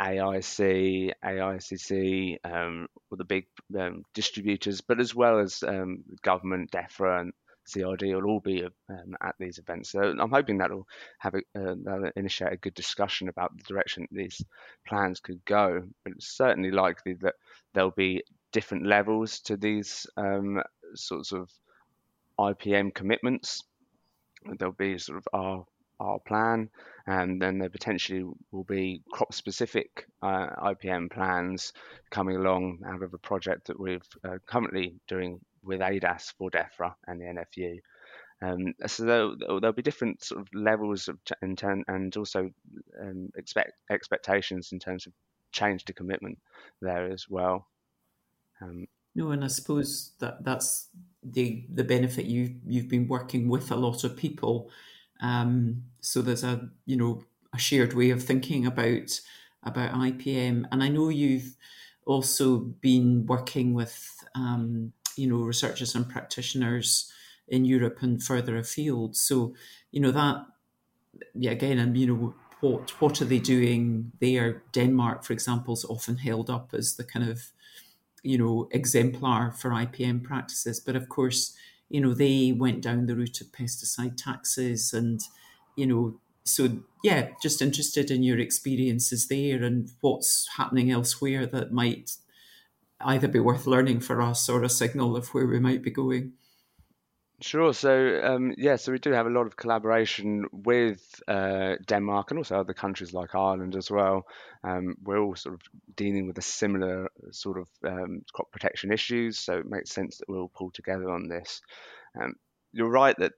AIC, 0.00 1.12
AICC, 1.24 2.38
um, 2.44 2.88
all 3.10 3.16
the 3.16 3.24
big 3.24 3.46
um, 3.78 4.04
distributors, 4.14 4.80
but 4.80 5.00
as 5.00 5.14
well 5.14 5.38
as 5.38 5.62
um, 5.62 6.04
government, 6.22 6.70
DEFRA, 6.70 7.20
and 7.20 7.32
CRD 7.66 8.14
will 8.14 8.30
all 8.30 8.40
be 8.40 8.64
um, 8.64 9.16
at 9.20 9.34
these 9.38 9.58
events. 9.58 9.90
So 9.90 10.00
I'm 10.00 10.30
hoping 10.30 10.58
that'll 10.58 10.86
have 11.18 11.34
a, 11.34 11.40
uh, 11.58 12.10
initiate 12.14 12.52
a 12.52 12.56
good 12.56 12.74
discussion 12.74 13.28
about 13.28 13.56
the 13.56 13.64
direction 13.64 14.06
these 14.10 14.42
plans 14.86 15.20
could 15.20 15.44
go. 15.44 15.82
But 16.04 16.12
it's 16.14 16.28
certainly 16.28 16.70
likely 16.70 17.14
that 17.14 17.34
there'll 17.74 17.90
be 17.90 18.22
different 18.52 18.86
levels 18.86 19.40
to 19.40 19.56
these 19.56 20.06
um, 20.16 20.62
sorts 20.94 21.32
of 21.32 21.50
IPM 22.38 22.94
commitments. 22.94 23.64
There'll 24.58 24.72
be 24.72 24.98
sort 24.98 25.18
of 25.18 25.28
our 25.32 25.66
our 26.00 26.18
plan, 26.20 26.68
and 27.06 27.40
then 27.40 27.58
there 27.58 27.70
potentially 27.70 28.24
will 28.50 28.64
be 28.64 29.02
crop 29.12 29.32
specific 29.32 30.06
uh, 30.22 30.48
IPM 30.62 31.10
plans 31.10 31.72
coming 32.10 32.36
along 32.36 32.80
out 32.86 33.02
of 33.02 33.14
a 33.14 33.18
project 33.18 33.66
that 33.66 33.78
we're 33.78 34.00
uh, 34.24 34.38
currently 34.46 34.94
doing 35.08 35.40
with 35.62 35.80
ADAS 35.80 36.32
for 36.38 36.50
DEFRA 36.50 36.94
and 37.06 37.20
the 37.20 37.24
NFU. 37.24 37.78
Um, 38.42 38.74
so 38.86 39.04
there'll, 39.04 39.36
there'll, 39.38 39.72
be 39.72 39.82
different 39.82 40.22
sort 40.22 40.42
of 40.42 40.48
levels 40.52 41.08
of 41.08 41.18
intent 41.40 41.84
and 41.88 42.14
also 42.16 42.50
um, 43.00 43.30
expect 43.36 43.72
expectations 43.90 44.72
in 44.72 44.78
terms 44.78 45.06
of 45.06 45.14
change 45.52 45.84
to 45.86 45.94
commitment 45.94 46.38
there 46.82 47.10
as 47.10 47.26
well. 47.28 47.66
Um, 48.60 48.86
No, 49.14 49.30
and 49.30 49.42
I 49.42 49.46
suppose 49.46 50.12
that 50.20 50.44
that's 50.44 50.88
the 51.22 51.64
the 51.72 51.84
benefit 51.84 52.26
you 52.26 52.56
you've 52.66 52.88
been 52.88 53.08
working 53.08 53.48
with 53.48 53.70
a 53.70 53.76
lot 53.76 54.04
of 54.04 54.16
people, 54.16 54.70
um, 55.20 55.84
so 56.00 56.22
there's 56.22 56.44
a 56.44 56.68
you 56.84 56.96
know 56.96 57.24
a 57.54 57.58
shared 57.58 57.94
way 57.94 58.10
of 58.10 58.22
thinking 58.22 58.66
about 58.66 59.20
about 59.62 59.94
IPM, 59.94 60.64
and 60.70 60.82
I 60.82 60.88
know 60.88 61.08
you've 61.08 61.56
also 62.04 62.58
been 62.58 63.26
working 63.26 63.74
with 63.74 64.14
um, 64.34 64.92
you 65.16 65.26
know 65.28 65.38
researchers 65.38 65.94
and 65.94 66.08
practitioners 66.08 67.12
in 67.48 67.64
Europe 67.64 67.98
and 68.02 68.22
further 68.22 68.56
afield. 68.56 69.16
So 69.16 69.54
you 69.90 70.00
know 70.00 70.12
that 70.12 70.46
yeah 71.34 71.50
again, 71.50 71.78
and 71.78 71.96
you 71.96 72.06
know 72.06 72.34
what 72.60 72.90
what 73.00 73.20
are 73.20 73.26
they 73.26 73.38
doing 73.38 74.12
there? 74.20 74.62
Denmark, 74.72 75.24
for 75.24 75.32
example, 75.32 75.74
is 75.74 75.84
often 75.84 76.16
held 76.16 76.50
up 76.50 76.72
as 76.74 76.96
the 76.96 77.04
kind 77.04 77.28
of 77.28 77.52
you 78.22 78.38
know 78.38 78.68
exemplar 78.72 79.52
for 79.52 79.70
IPM 79.70 80.22
practices, 80.22 80.80
but 80.80 80.96
of 80.96 81.08
course 81.08 81.56
you 81.88 82.00
know 82.00 82.14
they 82.14 82.52
went 82.52 82.82
down 82.82 83.06
the 83.06 83.16
route 83.16 83.40
of 83.40 83.48
pesticide 83.48 84.16
taxes 84.16 84.92
and 84.92 85.22
you 85.76 85.86
know 85.86 86.18
so 86.44 86.78
yeah 87.02 87.28
just 87.40 87.62
interested 87.62 88.10
in 88.10 88.22
your 88.22 88.38
experiences 88.38 89.28
there 89.28 89.62
and 89.62 89.90
what's 90.00 90.48
happening 90.56 90.90
elsewhere 90.90 91.46
that 91.46 91.72
might 91.72 92.12
either 93.00 93.28
be 93.28 93.40
worth 93.40 93.66
learning 93.66 94.00
for 94.00 94.22
us 94.22 94.48
or 94.48 94.62
a 94.62 94.68
signal 94.68 95.16
of 95.16 95.28
where 95.28 95.46
we 95.46 95.58
might 95.58 95.82
be 95.82 95.90
going 95.90 96.32
Sure. 97.42 97.74
So, 97.74 98.20
um, 98.24 98.54
yeah, 98.56 98.76
so 98.76 98.92
we 98.92 98.98
do 98.98 99.10
have 99.12 99.26
a 99.26 99.30
lot 99.30 99.46
of 99.46 99.56
collaboration 99.56 100.46
with 100.52 101.20
uh, 101.28 101.74
Denmark 101.86 102.30
and 102.30 102.38
also 102.38 102.58
other 102.58 102.72
countries 102.72 103.12
like 103.12 103.34
Ireland 103.34 103.76
as 103.76 103.90
well. 103.90 104.26
Um, 104.64 104.94
we're 105.02 105.18
all 105.18 105.36
sort 105.36 105.54
of 105.54 105.60
dealing 105.96 106.26
with 106.26 106.38
a 106.38 106.42
similar 106.42 107.08
sort 107.32 107.58
of 107.58 107.68
um, 107.86 108.22
crop 108.32 108.50
protection 108.52 108.90
issues, 108.90 109.38
so 109.38 109.58
it 109.58 109.66
makes 109.68 109.90
sense 109.90 110.16
that 110.16 110.28
we'll 110.28 110.40
all 110.42 110.52
pull 110.54 110.70
together 110.70 111.10
on 111.10 111.28
this. 111.28 111.60
Um, 112.20 112.34
you're 112.72 112.90
right 112.90 113.16
that 113.18 113.32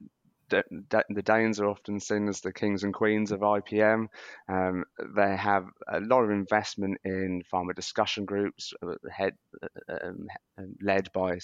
the 0.49 1.23
Danes 1.23 1.61
are 1.61 1.69
often 1.69 2.01
seen 2.01 2.29
as 2.29 2.41
the 2.41 2.53
kings 2.53 2.85
and 2.85 2.95
queens 2.95 3.33
of 3.33 3.41
IPM. 3.41 4.07
Um, 4.49 4.85
they 5.15 5.37
have 5.37 5.67
a 5.87 6.01
lot 6.01 6.23
of 6.23 6.31
investment 6.31 6.99
in 7.05 7.43
farmer 7.51 7.73
discussion 7.73 8.25
groups, 8.25 8.73
uh, 8.83 8.95
head, 9.11 9.35
uh, 9.63 9.99
um, 10.03 10.27
led 10.81 11.13
by 11.13 11.39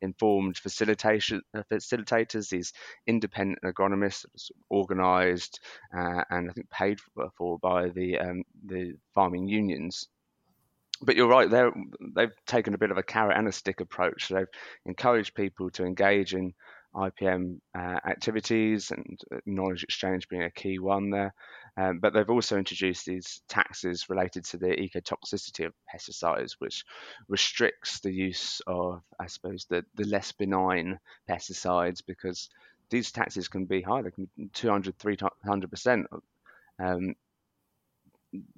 informed 0.00 0.58
facilitation, 0.58 1.42
uh, 1.54 1.62
facilitators, 1.70 2.48
these 2.48 2.72
independent 3.06 3.60
agronomists 3.62 4.50
organised 4.70 5.60
uh, 5.96 6.24
and 6.30 6.50
I 6.50 6.52
think 6.52 6.68
paid 6.70 6.98
for 7.36 7.58
by 7.58 7.88
the 7.88 8.18
um, 8.18 8.42
the 8.66 8.94
farming 9.14 9.48
unions. 9.48 10.08
But 11.04 11.16
you're 11.16 11.28
right, 11.28 11.50
they've 11.50 12.30
taken 12.46 12.74
a 12.74 12.78
bit 12.78 12.92
of 12.92 12.96
a 12.96 13.02
carrot 13.02 13.36
and 13.36 13.48
a 13.48 13.52
stick 13.52 13.80
approach. 13.80 14.28
They've 14.28 14.46
encouraged 14.86 15.34
people 15.34 15.70
to 15.70 15.84
engage 15.84 16.32
in 16.32 16.54
IPM 16.94 17.58
uh, 17.74 17.98
activities 18.06 18.90
and 18.90 19.20
uh, 19.32 19.38
knowledge 19.46 19.82
exchange 19.82 20.28
being 20.28 20.42
a 20.42 20.50
key 20.50 20.78
one 20.78 21.10
there. 21.10 21.34
Um, 21.76 22.00
but 22.00 22.12
they've 22.12 22.28
also 22.28 22.58
introduced 22.58 23.06
these 23.06 23.42
taxes 23.48 24.10
related 24.10 24.44
to 24.46 24.58
the 24.58 24.68
ecotoxicity 24.68 25.64
of 25.66 25.72
pesticides, 25.92 26.56
which 26.58 26.84
restricts 27.28 28.00
the 28.00 28.12
use 28.12 28.60
of, 28.66 29.02
I 29.18 29.26
suppose, 29.26 29.66
the, 29.68 29.84
the 29.94 30.04
less 30.04 30.32
benign 30.32 30.98
pesticides 31.28 32.02
because 32.06 32.50
these 32.90 33.10
taxes 33.10 33.48
can 33.48 33.64
be 33.64 33.80
high, 33.80 34.02
they 34.02 34.10
can 34.10 34.28
be 34.36 34.48
200, 34.52 34.98
300%. 34.98 36.04
Um, 36.78 37.14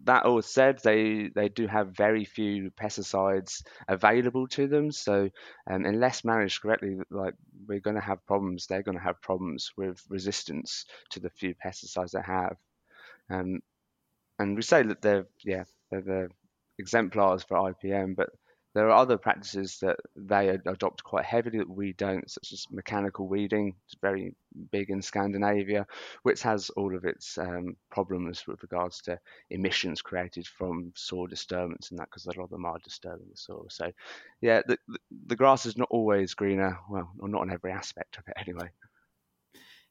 that 0.04 0.24
all 0.24 0.42
said, 0.42 0.80
they 0.84 1.30
they 1.34 1.48
do 1.48 1.66
have 1.66 1.96
very 1.96 2.24
few 2.24 2.70
pesticides 2.70 3.62
available 3.88 4.46
to 4.48 4.68
them. 4.68 4.92
So 4.92 5.30
um, 5.70 5.84
unless 5.84 6.24
managed 6.24 6.62
correctly, 6.62 6.96
like 7.10 7.34
we're 7.66 7.80
going 7.80 7.96
to 7.96 8.02
have 8.02 8.24
problems. 8.26 8.66
They're 8.66 8.82
going 8.82 8.98
to 8.98 9.04
have 9.04 9.20
problems 9.22 9.70
with 9.76 10.00
resistance 10.08 10.84
to 11.10 11.20
the 11.20 11.30
few 11.30 11.54
pesticides 11.64 12.12
they 12.12 12.22
have. 12.22 12.56
Um, 13.30 13.60
and 14.38 14.56
we 14.56 14.62
say 14.62 14.82
that 14.82 15.02
they're 15.02 15.26
yeah 15.44 15.64
they're 15.90 16.02
the 16.02 16.28
exemplars 16.78 17.42
for 17.44 17.56
IPM, 17.72 18.16
but 18.16 18.30
there 18.74 18.88
are 18.90 18.96
other 18.96 19.16
practices 19.16 19.78
that 19.80 19.96
they 20.16 20.48
adopt 20.48 21.04
quite 21.04 21.24
heavily 21.24 21.58
that 21.58 21.70
we 21.70 21.92
don't, 21.92 22.28
such 22.28 22.52
as 22.52 22.66
mechanical 22.70 23.28
weeding. 23.28 23.74
It's 23.86 23.96
very 24.00 24.34
big 24.72 24.90
in 24.90 25.00
Scandinavia, 25.00 25.86
which 26.24 26.42
has 26.42 26.70
all 26.70 26.94
of 26.96 27.04
its 27.04 27.38
um, 27.38 27.76
problems 27.90 28.46
with 28.46 28.62
regards 28.62 29.00
to 29.02 29.18
emissions 29.50 30.02
created 30.02 30.46
from 30.46 30.92
soil 30.96 31.28
disturbance 31.28 31.90
and 31.90 31.98
that, 32.00 32.08
because 32.10 32.26
a 32.26 32.30
lot 32.30 32.44
of 32.44 32.50
them 32.50 32.64
are 32.64 32.78
disturbing 32.82 33.26
the 33.30 33.36
soil. 33.36 33.66
So, 33.70 33.92
yeah, 34.40 34.62
the, 34.66 34.76
the 35.26 35.36
grass 35.36 35.66
is 35.66 35.76
not 35.76 35.88
always 35.90 36.34
greener, 36.34 36.76
well, 36.90 37.10
or 37.20 37.28
not 37.28 37.42
on 37.42 37.52
every 37.52 37.70
aspect 37.70 38.18
of 38.18 38.24
it 38.26 38.34
anyway. 38.36 38.70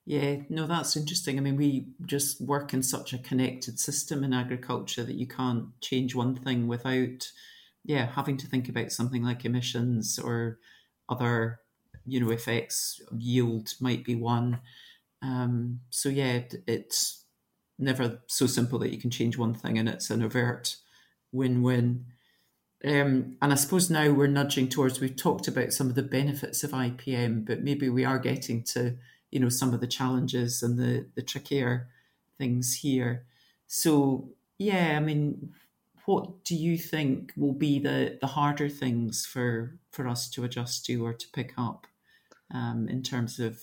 Yeah, 0.05 0.39
no, 0.49 0.67
that's 0.67 0.97
interesting. 0.97 1.37
I 1.37 1.41
mean, 1.41 1.55
we 1.55 1.87
just 2.05 2.41
work 2.41 2.73
in 2.73 2.83
such 2.83 3.13
a 3.13 3.17
connected 3.17 3.79
system 3.79 4.25
in 4.25 4.33
agriculture 4.33 5.03
that 5.03 5.15
you 5.15 5.27
can't 5.27 5.79
change 5.79 6.13
one 6.13 6.35
thing 6.35 6.67
without 6.67 7.31
yeah, 7.83 8.11
having 8.13 8.37
to 8.37 8.47
think 8.47 8.69
about 8.69 8.91
something 8.91 9.23
like 9.23 9.45
emissions 9.45 10.19
or 10.19 10.59
other, 11.09 11.59
you 12.05 12.19
know, 12.19 12.31
effects, 12.31 13.01
yield 13.17 13.73
might 13.79 14.03
be 14.03 14.15
one. 14.15 14.59
Um, 15.21 15.81
so 15.89 16.09
yeah, 16.09 16.41
it's 16.67 17.25
never 17.79 18.21
so 18.27 18.45
simple 18.45 18.79
that 18.79 18.91
you 18.91 18.99
can 18.99 19.09
change 19.09 19.37
one 19.37 19.53
thing 19.53 19.77
and 19.77 19.89
it's 19.89 20.09
an 20.09 20.23
overt 20.23 20.77
win-win. 21.31 22.05
Um, 22.85 23.37
and 23.41 23.51
I 23.51 23.55
suppose 23.55 23.89
now 23.89 24.11
we're 24.11 24.27
nudging 24.27 24.67
towards. 24.67 24.99
We've 24.99 25.15
talked 25.15 25.47
about 25.47 25.71
some 25.71 25.87
of 25.87 25.95
the 25.95 26.03
benefits 26.03 26.63
of 26.63 26.71
IPM, 26.71 27.45
but 27.45 27.61
maybe 27.61 27.89
we 27.89 28.03
are 28.03 28.19
getting 28.19 28.63
to 28.65 28.97
you 29.31 29.39
know 29.39 29.49
some 29.49 29.73
of 29.73 29.79
the 29.79 29.87
challenges 29.87 30.61
and 30.61 30.77
the 30.77 31.07
the 31.15 31.21
trickier 31.21 31.87
things 32.37 32.75
here. 32.75 33.25
So 33.67 34.29
yeah, 34.59 34.95
I 34.97 34.99
mean, 34.99 35.53
what 36.05 36.43
do 36.43 36.55
you 36.55 36.77
think 36.77 37.31
will 37.37 37.53
be 37.53 37.79
the, 37.79 38.17
the 38.19 38.27
harder 38.27 38.69
things 38.69 39.25
for, 39.25 39.77
for 39.91 40.07
us 40.07 40.29
to 40.31 40.43
adjust 40.43 40.85
to 40.85 41.05
or 41.05 41.13
to 41.13 41.27
pick 41.33 41.53
up 41.57 41.87
um, 42.53 42.87
in 42.89 43.01
terms 43.01 43.39
of 43.39 43.59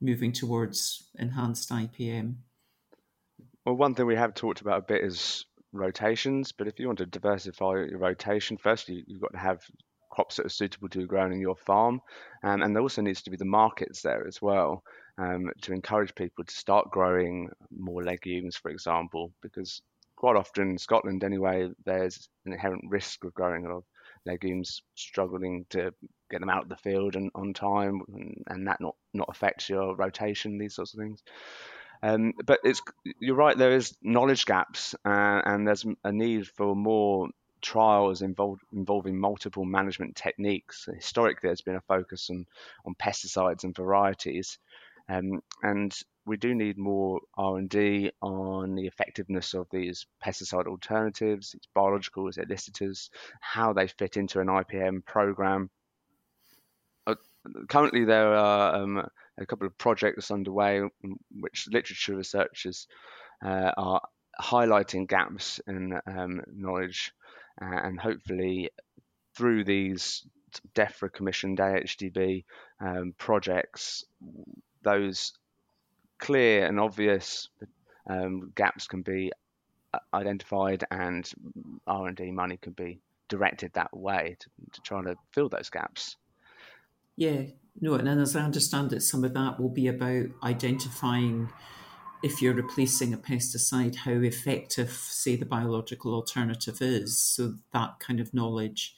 moving 0.00 0.32
towards 0.32 1.04
enhanced 1.18 1.70
IPM? 1.70 2.34
Well, 3.64 3.76
one 3.76 3.94
thing 3.94 4.06
we 4.06 4.16
have 4.16 4.34
talked 4.34 4.60
about 4.60 4.78
a 4.78 4.86
bit 4.86 5.04
is 5.04 5.44
rotations, 5.72 6.52
but 6.52 6.68
if 6.68 6.78
you 6.78 6.86
want 6.86 6.98
to 6.98 7.06
diversify 7.06 7.84
your 7.84 7.98
rotation, 7.98 8.56
first 8.56 8.88
you, 8.88 9.04
have 9.12 9.20
got 9.20 9.32
to 9.32 9.38
have 9.38 9.60
crops 10.10 10.36
that 10.36 10.46
are 10.46 10.50
suitable 10.50 10.88
to 10.90 10.98
be 10.98 11.06
grown 11.06 11.32
in 11.32 11.40
your 11.40 11.56
farm, 11.56 12.00
um, 12.44 12.62
and 12.62 12.74
there 12.74 12.82
also 12.82 13.02
needs 13.02 13.22
to 13.22 13.30
be 13.30 13.36
the 13.36 13.44
markets 13.44 14.02
there 14.02 14.26
as 14.26 14.42
well 14.42 14.82
um, 15.18 15.50
to 15.62 15.72
encourage 15.72 16.14
people 16.14 16.44
to 16.44 16.54
start 16.54 16.90
growing 16.90 17.48
more 17.76 18.02
legumes, 18.02 18.56
for 18.56 18.70
example, 18.70 19.32
because 19.42 19.80
quite 20.22 20.36
often 20.36 20.70
in 20.70 20.78
Scotland 20.78 21.24
anyway, 21.24 21.68
there's 21.84 22.28
an 22.46 22.52
inherent 22.52 22.84
risk 22.88 23.24
of 23.24 23.34
growing 23.34 23.66
a 23.66 23.68
lot 23.68 23.78
of 23.78 23.84
legumes, 24.24 24.80
struggling 24.94 25.66
to 25.70 25.92
get 26.30 26.38
them 26.38 26.48
out 26.48 26.62
of 26.62 26.68
the 26.68 26.76
field 26.76 27.16
and 27.16 27.32
on 27.34 27.52
time, 27.52 28.00
and, 28.14 28.44
and 28.46 28.68
that 28.68 28.80
not 28.80 28.94
not 29.12 29.28
affects 29.28 29.68
your 29.68 29.96
rotation, 29.96 30.58
these 30.58 30.76
sorts 30.76 30.94
of 30.94 31.00
things. 31.00 31.24
Um, 32.04 32.34
but 32.46 32.60
it's 32.62 32.80
you're 33.18 33.34
right. 33.34 33.58
There 33.58 33.72
is 33.72 33.96
knowledge 34.00 34.46
gaps, 34.46 34.94
uh, 35.04 35.42
and 35.44 35.66
there's 35.66 35.84
a 36.04 36.12
need 36.12 36.46
for 36.46 36.76
more 36.76 37.28
trials 37.60 38.22
involved, 38.22 38.62
involving 38.72 39.18
multiple 39.18 39.64
management 39.64 40.14
techniques. 40.14 40.88
Historically, 40.94 41.48
there's 41.48 41.62
been 41.62 41.74
a 41.74 41.88
focus 41.88 42.30
on 42.30 42.46
on 42.86 42.94
pesticides 42.94 43.64
and 43.64 43.74
varieties, 43.74 44.56
um, 45.12 45.42
and 45.62 45.94
we 46.24 46.36
do 46.36 46.54
need 46.54 46.78
more 46.78 47.20
R&D 47.36 48.12
on 48.22 48.74
the 48.74 48.86
effectiveness 48.86 49.54
of 49.54 49.66
these 49.70 50.06
pesticide 50.24 50.66
alternatives, 50.66 51.50
these 51.50 51.68
biological 51.74 52.28
elicitors, 52.28 53.10
how 53.40 53.72
they 53.72 53.88
fit 53.88 54.16
into 54.16 54.40
an 54.40 54.46
IPM 54.46 55.04
program. 55.04 55.68
Uh, 57.06 57.16
currently, 57.68 58.04
there 58.04 58.34
are 58.34 58.76
um, 58.76 59.04
a 59.38 59.46
couple 59.46 59.66
of 59.66 59.76
projects 59.76 60.30
underway 60.30 60.82
which 61.40 61.68
literature 61.70 62.16
researchers 62.16 62.86
uh, 63.44 63.72
are 63.76 64.00
highlighting 64.40 65.08
gaps 65.08 65.60
in 65.66 65.98
um, 66.06 66.40
knowledge 66.54 67.12
uh, 67.60 67.80
and 67.82 68.00
hopefully 68.00 68.70
through 69.36 69.64
these 69.64 70.24
DEFRA 70.74 71.12
commissioned 71.12 71.58
AHDB 71.58 72.44
um, 72.80 73.14
projects, 73.18 74.04
those 74.82 75.32
clear 76.18 76.66
and 76.66 76.78
obvious 76.78 77.48
um, 78.08 78.52
gaps 78.54 78.86
can 78.86 79.02
be 79.02 79.32
uh, 79.94 79.98
identified 80.14 80.84
and 80.90 81.30
R&D 81.86 82.30
money 82.30 82.58
can 82.60 82.72
be 82.72 83.00
directed 83.28 83.72
that 83.74 83.96
way 83.96 84.36
to, 84.38 84.48
to 84.72 84.80
try 84.82 85.02
to 85.02 85.16
fill 85.32 85.48
those 85.48 85.70
gaps. 85.70 86.16
Yeah, 87.16 87.42
no, 87.80 87.94
and 87.94 88.08
as 88.08 88.36
I 88.36 88.42
understand 88.42 88.92
it, 88.92 89.02
some 89.02 89.24
of 89.24 89.34
that 89.34 89.60
will 89.60 89.68
be 89.68 89.88
about 89.88 90.26
identifying 90.42 91.50
if 92.22 92.40
you're 92.40 92.54
replacing 92.54 93.12
a 93.12 93.18
pesticide, 93.18 93.96
how 93.96 94.12
effective, 94.12 94.90
say, 94.90 95.36
the 95.36 95.44
biological 95.44 96.14
alternative 96.14 96.80
is. 96.80 97.18
So 97.18 97.54
that 97.72 97.98
kind 97.98 98.20
of 98.20 98.32
knowledge. 98.32 98.94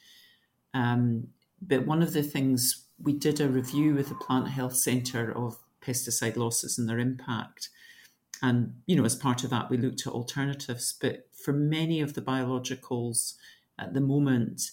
Um, 0.73 1.29
but 1.61 1.87
one 1.87 2.03
of 2.03 2.13
the 2.13 2.21
things 2.21 2.85
we 3.01 3.13
did 3.13 3.41
a 3.41 3.49
review 3.49 3.95
with 3.95 4.09
the 4.09 4.15
Plant 4.15 4.49
Health 4.49 4.75
Centre 4.75 5.35
of 5.35 5.57
pesticide 5.85 6.37
losses 6.37 6.77
and 6.77 6.89
their 6.89 6.99
impact. 6.99 7.69
And, 8.41 8.75
you 8.85 8.95
know, 8.95 9.05
as 9.05 9.15
part 9.15 9.43
of 9.43 9.49
that, 9.51 9.69
we 9.69 9.77
looked 9.77 10.05
at 10.05 10.13
alternatives. 10.13 10.95
But 10.99 11.27
for 11.33 11.53
many 11.53 12.01
of 12.01 12.13
the 12.13 12.21
biologicals 12.21 13.35
at 13.79 13.93
the 13.93 14.01
moment, 14.01 14.71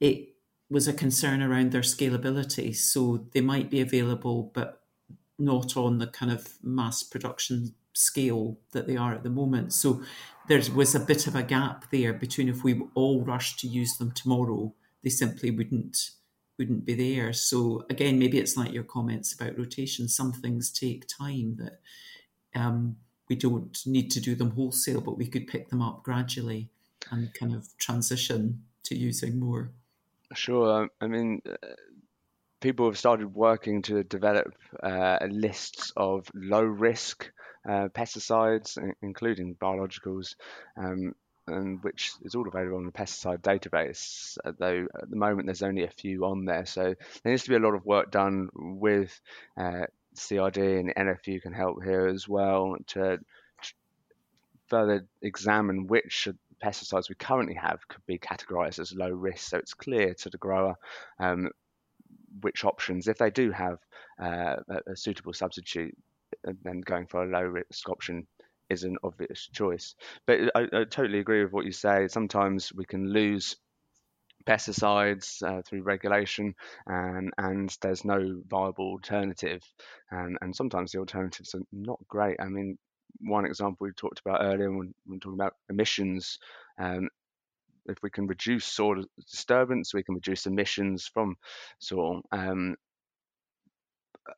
it 0.00 0.34
was 0.70 0.88
a 0.88 0.92
concern 0.92 1.42
around 1.42 1.72
their 1.72 1.82
scalability. 1.82 2.74
So 2.74 3.26
they 3.32 3.40
might 3.40 3.70
be 3.70 3.80
available, 3.80 4.50
but 4.54 4.82
not 5.38 5.76
on 5.76 5.98
the 5.98 6.06
kind 6.06 6.32
of 6.32 6.54
mass 6.62 7.02
production 7.02 7.74
scale 7.92 8.58
that 8.72 8.86
they 8.86 8.96
are 8.96 9.14
at 9.14 9.22
the 9.22 9.30
moment. 9.30 9.72
So 9.72 10.02
there 10.48 10.60
was 10.74 10.94
a 10.94 11.00
bit 11.00 11.26
of 11.26 11.36
a 11.36 11.42
gap 11.42 11.90
there 11.90 12.12
between 12.12 12.48
if 12.48 12.64
we 12.64 12.82
all 12.94 13.24
rushed 13.24 13.60
to 13.60 13.68
use 13.68 13.96
them 13.96 14.10
tomorrow, 14.12 14.74
they 15.02 15.10
simply 15.10 15.50
wouldn't 15.50 16.10
wouldn't 16.58 16.84
be 16.84 16.94
there. 16.94 17.32
So 17.32 17.84
again, 17.90 18.18
maybe 18.18 18.38
it's 18.38 18.56
like 18.56 18.72
your 18.72 18.84
comments 18.84 19.32
about 19.32 19.58
rotation. 19.58 20.08
Some 20.08 20.32
things 20.32 20.70
take 20.70 21.06
time 21.06 21.56
that 21.56 21.80
um, 22.58 22.96
we 23.28 23.36
don't 23.36 23.76
need 23.86 24.10
to 24.12 24.20
do 24.20 24.34
them 24.34 24.50
wholesale, 24.50 25.00
but 25.00 25.18
we 25.18 25.26
could 25.26 25.46
pick 25.46 25.68
them 25.70 25.82
up 25.82 26.02
gradually 26.02 26.68
and 27.10 27.32
kind 27.34 27.54
of 27.54 27.68
transition 27.78 28.64
to 28.84 28.96
using 28.96 29.38
more. 29.38 29.70
Sure. 30.34 30.88
I 31.00 31.06
mean, 31.06 31.42
uh, 31.48 31.66
people 32.60 32.86
have 32.86 32.98
started 32.98 33.34
working 33.34 33.82
to 33.82 34.04
develop 34.04 34.54
uh, 34.82 35.18
lists 35.28 35.92
of 35.96 36.28
low 36.34 36.62
risk 36.62 37.30
uh, 37.68 37.88
pesticides, 37.88 38.78
including 39.02 39.54
biologicals, 39.56 40.34
um, 40.76 41.14
and 41.46 41.82
which 41.82 42.12
is 42.22 42.34
all 42.34 42.48
available 42.48 42.78
on 42.78 42.86
the 42.86 42.92
pesticide 42.92 43.40
database. 43.40 44.36
Though 44.58 44.86
at 45.00 45.10
the 45.10 45.16
moment 45.16 45.46
there's 45.46 45.62
only 45.62 45.84
a 45.84 45.90
few 45.90 46.24
on 46.24 46.44
there, 46.44 46.66
so 46.66 46.94
there 47.22 47.32
needs 47.32 47.44
to 47.44 47.50
be 47.50 47.56
a 47.56 47.60
lot 47.60 47.74
of 47.74 47.84
work 47.84 48.10
done 48.10 48.48
with 48.54 49.20
uh, 49.56 49.86
CRD 50.14 50.80
and 50.80 50.94
NFU 50.94 51.42
can 51.42 51.52
help 51.52 51.82
here 51.82 52.06
as 52.06 52.28
well 52.28 52.76
to 52.88 53.18
further 54.68 55.06
examine 55.22 55.86
which 55.86 56.28
pesticides 56.62 57.08
we 57.08 57.14
currently 57.14 57.54
have 57.54 57.86
could 57.88 58.04
be 58.06 58.18
categorized 58.18 58.78
as 58.78 58.94
low 58.94 59.10
risk, 59.10 59.50
so 59.50 59.58
it's 59.58 59.74
clear 59.74 60.14
to 60.14 60.30
the 60.30 60.38
grower 60.38 60.76
um, 61.18 61.50
which 62.40 62.64
options, 62.64 63.06
if 63.08 63.18
they 63.18 63.30
do 63.30 63.50
have 63.50 63.78
uh, 64.20 64.56
a, 64.68 64.92
a, 64.92 64.96
suitable 64.96 65.32
substitute, 65.32 65.96
uh, 66.46 66.52
then 66.62 66.80
going 66.80 67.06
for 67.06 67.22
a 67.22 67.26
low 67.26 67.42
risk 67.42 67.88
option 67.88 68.26
is 68.74 68.84
an 68.84 68.96
obvious 69.02 69.48
choice. 69.52 69.94
But 70.26 70.40
I, 70.54 70.62
I 70.72 70.84
totally 70.84 71.20
agree 71.20 71.42
with 71.42 71.52
what 71.52 71.64
you 71.64 71.72
say. 71.72 72.08
Sometimes 72.08 72.72
we 72.74 72.84
can 72.84 73.12
lose 73.12 73.56
pesticides 74.46 75.42
uh, 75.42 75.62
through 75.62 75.82
regulation 75.82 76.54
and, 76.86 77.32
and 77.38 77.74
there's 77.80 78.04
no 78.04 78.42
viable 78.46 78.90
alternative 78.90 79.62
and, 80.10 80.36
and 80.42 80.54
sometimes 80.54 80.92
the 80.92 80.98
alternatives 80.98 81.54
are 81.54 81.62
not 81.72 81.98
great 82.08 82.36
i 82.40 82.44
mean 82.46 82.76
one 83.20 83.46
example 83.46 83.86
we 83.86 83.92
talked 83.92 84.20
about 84.20 84.42
earlier 84.42 84.70
when, 84.70 84.92
when 85.06 85.18
talking 85.18 85.38
about 85.40 85.54
emissions 85.70 86.38
um, 86.78 87.08
if 87.86 87.98
we 88.02 88.10
can 88.10 88.26
reduce 88.26 88.64
soil 88.64 89.04
disturbance, 89.30 89.92
we 89.92 90.02
can 90.02 90.14
reduce 90.14 90.46
emissions 90.46 91.06
from 91.06 91.36
soil. 91.78 92.22
Um, 92.32 92.76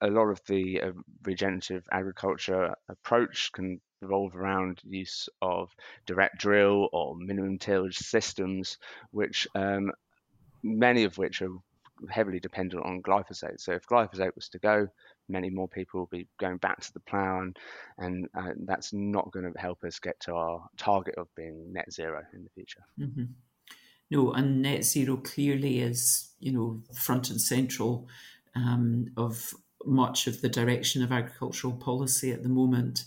a 0.00 0.08
lot 0.08 0.28
of 0.28 0.40
the 0.48 0.82
uh, 0.82 0.92
regenerative 1.24 1.86
agriculture 1.92 2.74
approach 2.88 3.52
can 3.52 3.80
revolve 4.00 4.36
around 4.36 4.80
use 4.84 5.28
of 5.40 5.70
direct 6.06 6.38
drill 6.38 6.88
or 6.92 7.16
minimum 7.16 7.58
tillage 7.58 7.98
systems, 7.98 8.78
which 9.10 9.46
um, 9.54 9.90
many 10.62 11.04
of 11.04 11.18
which 11.18 11.42
are 11.42 11.52
heavily 12.10 12.40
dependent 12.40 12.84
on 12.84 13.02
glyphosate. 13.02 13.60
So 13.60 13.72
if 13.72 13.86
glyphosate 13.86 14.34
was 14.34 14.48
to 14.50 14.58
go, 14.58 14.86
many 15.28 15.50
more 15.50 15.68
people 15.68 16.00
will 16.00 16.06
be 16.06 16.28
going 16.38 16.58
back 16.58 16.80
to 16.80 16.92
the 16.92 17.00
plough, 17.00 17.40
and, 17.40 17.56
and 17.98 18.28
uh, 18.36 18.52
that's 18.64 18.92
not 18.92 19.30
going 19.32 19.50
to 19.50 19.58
help 19.58 19.82
us 19.84 19.98
get 19.98 20.18
to 20.20 20.34
our 20.34 20.68
target 20.76 21.14
of 21.16 21.34
being 21.34 21.72
net 21.72 21.92
zero 21.92 22.22
in 22.34 22.44
the 22.44 22.50
future. 22.50 22.82
Mm-hmm. 23.00 23.24
No, 24.10 24.32
and 24.32 24.62
net 24.62 24.84
zero 24.84 25.16
clearly 25.16 25.80
is, 25.80 26.30
you 26.38 26.52
know, 26.52 26.80
front 26.94 27.30
and 27.30 27.40
central 27.40 28.08
um, 28.54 29.06
of 29.16 29.54
much 29.84 30.26
of 30.26 30.40
the 30.40 30.48
direction 30.48 31.02
of 31.02 31.12
agricultural 31.12 31.72
policy 31.74 32.30
at 32.32 32.42
the 32.42 32.48
moment. 32.48 33.04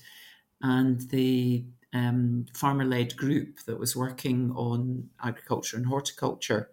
And 0.62 1.02
the 1.10 1.66
um, 1.94 2.46
farmer 2.54 2.86
led 2.86 3.16
group 3.16 3.60
that 3.66 3.80
was 3.80 3.96
working 3.96 4.52
on 4.56 5.10
agriculture 5.24 5.78
and 5.78 5.88
horticulture 5.88 6.70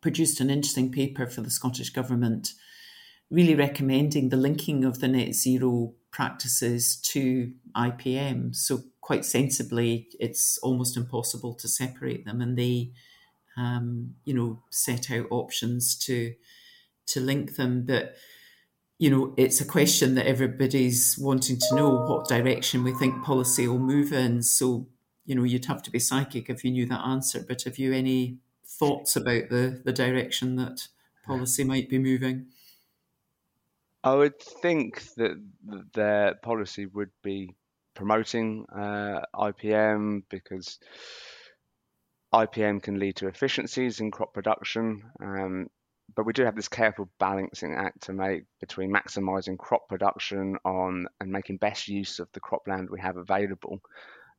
produced 0.00 0.40
an 0.40 0.50
interesting 0.50 0.90
paper 0.90 1.26
for 1.26 1.40
the 1.40 1.50
Scottish 1.50 1.90
Government, 1.90 2.54
really 3.30 3.54
recommending 3.54 4.28
the 4.28 4.36
linking 4.36 4.84
of 4.84 5.00
the 5.00 5.08
net 5.08 5.34
zero 5.34 5.94
practices 6.10 6.96
to 6.96 7.52
IPM. 7.76 8.54
So, 8.54 8.84
quite 9.00 9.24
sensibly, 9.24 10.08
it's 10.18 10.58
almost 10.58 10.96
impossible 10.96 11.54
to 11.54 11.68
separate 11.68 12.24
them, 12.24 12.40
and 12.40 12.56
they, 12.56 12.92
um, 13.56 14.14
you 14.24 14.34
know, 14.34 14.62
set 14.70 15.10
out 15.10 15.26
options 15.30 15.96
to 16.06 16.34
to 17.06 17.20
link 17.20 17.56
them. 17.56 17.84
But 17.84 18.14
you 19.00 19.08
know, 19.08 19.32
it's 19.38 19.62
a 19.62 19.64
question 19.64 20.14
that 20.16 20.26
everybody's 20.26 21.16
wanting 21.18 21.56
to 21.56 21.74
know 21.74 21.88
what 21.88 22.28
direction 22.28 22.84
we 22.84 22.92
think 22.92 23.24
policy 23.24 23.66
will 23.66 23.78
move 23.78 24.12
in. 24.12 24.42
So, 24.42 24.88
you 25.24 25.34
know, 25.34 25.42
you'd 25.42 25.64
have 25.64 25.82
to 25.84 25.90
be 25.90 25.98
psychic 25.98 26.50
if 26.50 26.62
you 26.66 26.70
knew 26.70 26.84
that 26.84 27.00
answer. 27.00 27.42
But 27.48 27.62
have 27.62 27.78
you 27.78 27.94
any 27.94 28.40
thoughts 28.66 29.16
about 29.16 29.48
the, 29.48 29.80
the 29.82 29.92
direction 29.94 30.56
that 30.56 30.88
policy 31.24 31.64
might 31.64 31.88
be 31.88 31.98
moving? 31.98 32.48
I 34.04 34.14
would 34.16 34.38
think 34.38 35.02
that 35.16 35.42
their 35.94 36.34
policy 36.34 36.84
would 36.84 37.10
be 37.22 37.54
promoting 37.94 38.66
uh, 38.70 39.22
IPM 39.34 40.24
because 40.28 40.78
IPM 42.34 42.82
can 42.82 42.98
lead 42.98 43.16
to 43.16 43.28
efficiencies 43.28 44.00
in 44.00 44.10
crop 44.10 44.34
production. 44.34 45.04
Um, 45.22 45.70
but 46.14 46.26
we 46.26 46.32
do 46.32 46.44
have 46.44 46.56
this 46.56 46.68
careful 46.68 47.08
balancing 47.18 47.74
act 47.74 48.02
to 48.02 48.12
make 48.12 48.44
between 48.60 48.92
maximizing 48.92 49.58
crop 49.58 49.88
production 49.88 50.56
on 50.64 51.06
and 51.20 51.30
making 51.30 51.56
best 51.56 51.88
use 51.88 52.18
of 52.18 52.28
the 52.32 52.40
cropland 52.40 52.90
we 52.90 53.00
have 53.00 53.16
available, 53.16 53.80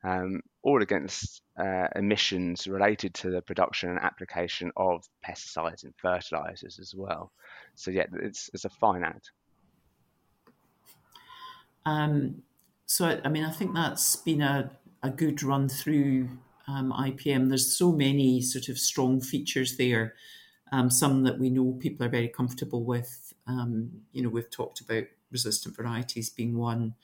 um, 0.03 0.41
all 0.63 0.81
against 0.81 1.41
uh, 1.57 1.87
emissions 1.95 2.67
related 2.67 3.13
to 3.13 3.29
the 3.29 3.41
production 3.41 3.89
and 3.89 3.99
application 3.99 4.71
of 4.75 5.07
pesticides 5.27 5.83
and 5.83 5.93
fertilizers 5.97 6.79
as 6.79 6.93
well. 6.95 7.31
So 7.75 7.91
yeah, 7.91 8.05
it's 8.13 8.49
it's 8.53 8.65
a 8.65 8.69
fine 8.69 9.03
act. 9.03 9.31
Um, 11.85 12.43
so 12.85 13.19
I 13.23 13.29
mean, 13.29 13.43
I 13.43 13.51
think 13.51 13.73
that's 13.73 14.15
been 14.17 14.41
a, 14.41 14.71
a 15.01 15.09
good 15.09 15.41
run 15.43 15.69
through 15.69 16.29
um, 16.67 16.91
IPM. 16.91 17.49
There's 17.49 17.75
so 17.75 17.91
many 17.91 18.41
sort 18.41 18.69
of 18.69 18.77
strong 18.77 19.21
features 19.21 19.77
there 19.77 20.13
um, 20.71 20.89
some 20.89 21.23
that 21.23 21.39
we 21.39 21.49
know 21.49 21.73
people 21.73 22.05
are 22.05 22.09
very 22.09 22.29
comfortable 22.29 22.83
with. 22.83 23.33
Um, 23.47 23.91
you 24.11 24.23
know, 24.23 24.29
we've 24.29 24.49
talked 24.49 24.79
about 24.79 25.03
resistant 25.31 25.75
varieties 25.75 26.29
being 26.29 26.57
one, 26.57 26.95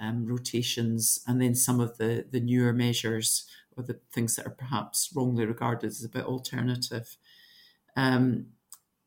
um, 0.00 0.26
rotations, 0.26 1.20
and 1.26 1.40
then 1.40 1.54
some 1.54 1.80
of 1.80 1.98
the, 1.98 2.24
the 2.30 2.40
newer 2.40 2.72
measures 2.72 3.46
or 3.76 3.82
the 3.82 3.98
things 4.12 4.36
that 4.36 4.46
are 4.46 4.50
perhaps 4.50 5.10
wrongly 5.14 5.46
regarded 5.46 5.88
as 5.88 6.04
a 6.04 6.08
bit 6.08 6.24
alternative. 6.24 7.16
Um, 7.96 8.46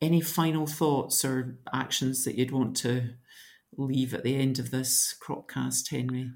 any 0.02 0.20
final 0.20 0.68
thoughts 0.68 1.24
or 1.24 1.58
actions 1.74 2.26
that 2.26 2.36
you'd 2.36 2.52
want 2.52 2.76
to 2.78 3.12
leave 3.78 4.14
at 4.14 4.24
the 4.24 4.36
end 4.36 4.60
of 4.60 4.72
this 4.72 5.16
cropcast, 5.22 5.90
Henry? 5.90 6.32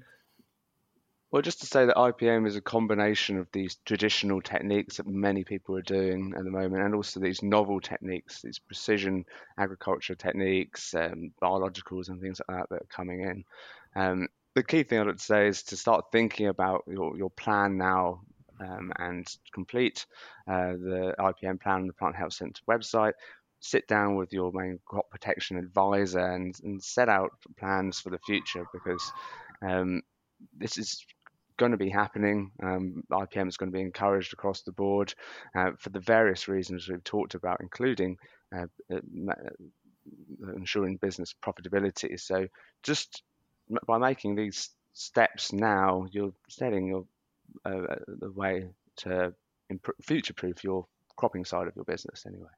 Well, 1.30 1.42
just 1.42 1.60
to 1.60 1.66
say 1.66 1.84
that 1.84 1.96
IPM 1.96 2.46
is 2.46 2.56
a 2.56 2.62
combination 2.62 3.36
of 3.36 3.48
these 3.52 3.76
traditional 3.84 4.40
techniques 4.40 4.96
that 4.96 5.06
many 5.06 5.44
people 5.44 5.76
are 5.76 5.82
doing 5.82 6.32
at 6.34 6.42
the 6.42 6.50
moment, 6.50 6.82
and 6.82 6.94
also 6.94 7.20
these 7.20 7.42
novel 7.42 7.80
techniques, 7.80 8.40
these 8.40 8.58
precision 8.58 9.26
agriculture 9.58 10.14
techniques, 10.14 10.94
um, 10.94 11.32
biologicals, 11.42 12.08
and 12.08 12.22
things 12.22 12.40
like 12.48 12.58
that 12.58 12.68
that 12.70 12.82
are 12.82 12.88
coming 12.88 13.20
in. 13.20 13.44
Um, 13.94 14.28
the 14.54 14.62
key 14.62 14.84
thing 14.84 15.00
I'd 15.00 15.06
like 15.06 15.16
to 15.18 15.22
say 15.22 15.48
is 15.48 15.64
to 15.64 15.76
start 15.76 16.06
thinking 16.10 16.46
about 16.46 16.84
your, 16.86 17.14
your 17.18 17.30
plan 17.30 17.76
now 17.76 18.22
um, 18.58 18.90
and 18.98 19.26
complete 19.52 20.06
uh, 20.48 20.72
the 20.72 21.14
IPM 21.18 21.60
plan 21.60 21.80
on 21.80 21.86
the 21.88 21.92
Plant 21.92 22.16
Health 22.16 22.32
Centre 22.32 22.62
website. 22.66 23.12
Sit 23.60 23.86
down 23.86 24.16
with 24.16 24.32
your 24.32 24.50
main 24.52 24.78
crop 24.86 25.10
protection 25.10 25.58
advisor 25.58 26.20
and, 26.20 26.58
and 26.64 26.82
set 26.82 27.10
out 27.10 27.32
plans 27.58 28.00
for 28.00 28.08
the 28.08 28.18
future 28.20 28.64
because 28.72 29.12
um, 29.60 30.00
this 30.56 30.78
is 30.78 31.04
going 31.58 31.72
to 31.72 31.78
be 31.78 31.90
happening. 31.90 32.50
Um, 32.62 33.04
IPM 33.10 33.48
is 33.48 33.58
going 33.58 33.70
to 33.70 33.76
be 33.76 33.82
encouraged 33.82 34.32
across 34.32 34.62
the 34.62 34.72
board 34.72 35.12
uh, 35.54 35.72
for 35.78 35.90
the 35.90 36.00
various 36.00 36.48
reasons 36.48 36.88
we've 36.88 37.04
talked 37.04 37.34
about, 37.34 37.60
including 37.60 38.16
uh, 38.56 38.66
uh, 38.90 39.00
uh, 39.30 40.52
ensuring 40.56 40.96
business 40.96 41.34
profitability. 41.44 42.18
So, 42.18 42.46
just 42.82 43.22
by 43.86 43.98
making 43.98 44.36
these 44.36 44.70
steps 44.94 45.52
now, 45.52 46.06
you're 46.10 46.32
setting 46.48 46.86
your 46.86 47.04
uh, 47.64 47.96
the 48.06 48.30
way 48.30 48.68
to 48.96 49.34
future-proof 50.02 50.64
your 50.64 50.86
cropping 51.16 51.44
side 51.44 51.66
of 51.68 51.76
your 51.76 51.84
business. 51.84 52.24
Anyway. 52.26 52.48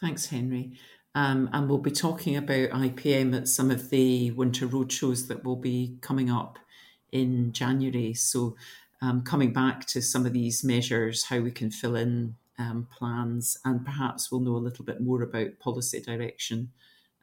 Thanks, 0.00 0.26
Henry. 0.26 0.78
Um, 1.14 1.50
and 1.52 1.68
we'll 1.68 1.78
be 1.78 1.90
talking 1.90 2.36
about 2.36 2.70
IPM 2.70 3.36
at 3.36 3.48
some 3.48 3.70
of 3.70 3.90
the 3.90 4.30
winter 4.30 4.66
roadshows 4.66 5.28
that 5.28 5.44
will 5.44 5.56
be 5.56 5.98
coming 6.00 6.30
up 6.30 6.58
in 7.12 7.52
January. 7.52 8.14
So, 8.14 8.56
um, 9.00 9.22
coming 9.22 9.52
back 9.52 9.86
to 9.86 10.00
some 10.00 10.26
of 10.26 10.32
these 10.32 10.64
measures, 10.64 11.24
how 11.24 11.40
we 11.40 11.50
can 11.50 11.70
fill 11.70 11.96
in 11.96 12.36
um, 12.58 12.88
plans, 12.96 13.58
and 13.64 13.84
perhaps 13.84 14.30
we'll 14.30 14.40
know 14.40 14.56
a 14.56 14.58
little 14.66 14.84
bit 14.84 15.00
more 15.00 15.22
about 15.22 15.58
policy 15.58 16.00
direction 16.00 16.70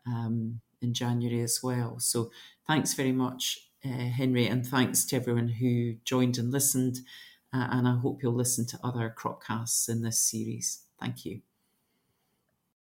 um, 0.05 0.61
in 0.81 0.93
January 0.93 1.41
as 1.41 1.61
well. 1.63 1.99
So, 1.99 2.31
thanks 2.67 2.93
very 2.93 3.13
much, 3.13 3.69
uh, 3.83 3.89
Henry, 3.89 4.47
and 4.47 4.65
thanks 4.65 5.05
to 5.05 5.15
everyone 5.15 5.47
who 5.47 5.95
joined 6.05 6.37
and 6.37 6.51
listened. 6.51 6.99
Uh, 7.51 7.67
and 7.71 7.87
I 7.87 7.97
hope 7.97 8.21
you'll 8.21 8.33
listen 8.33 8.67
to 8.67 8.79
other 8.83 9.13
Cropcasts 9.17 9.89
in 9.89 10.03
this 10.03 10.19
series. 10.19 10.83
Thank 10.99 11.25
you. 11.25 11.41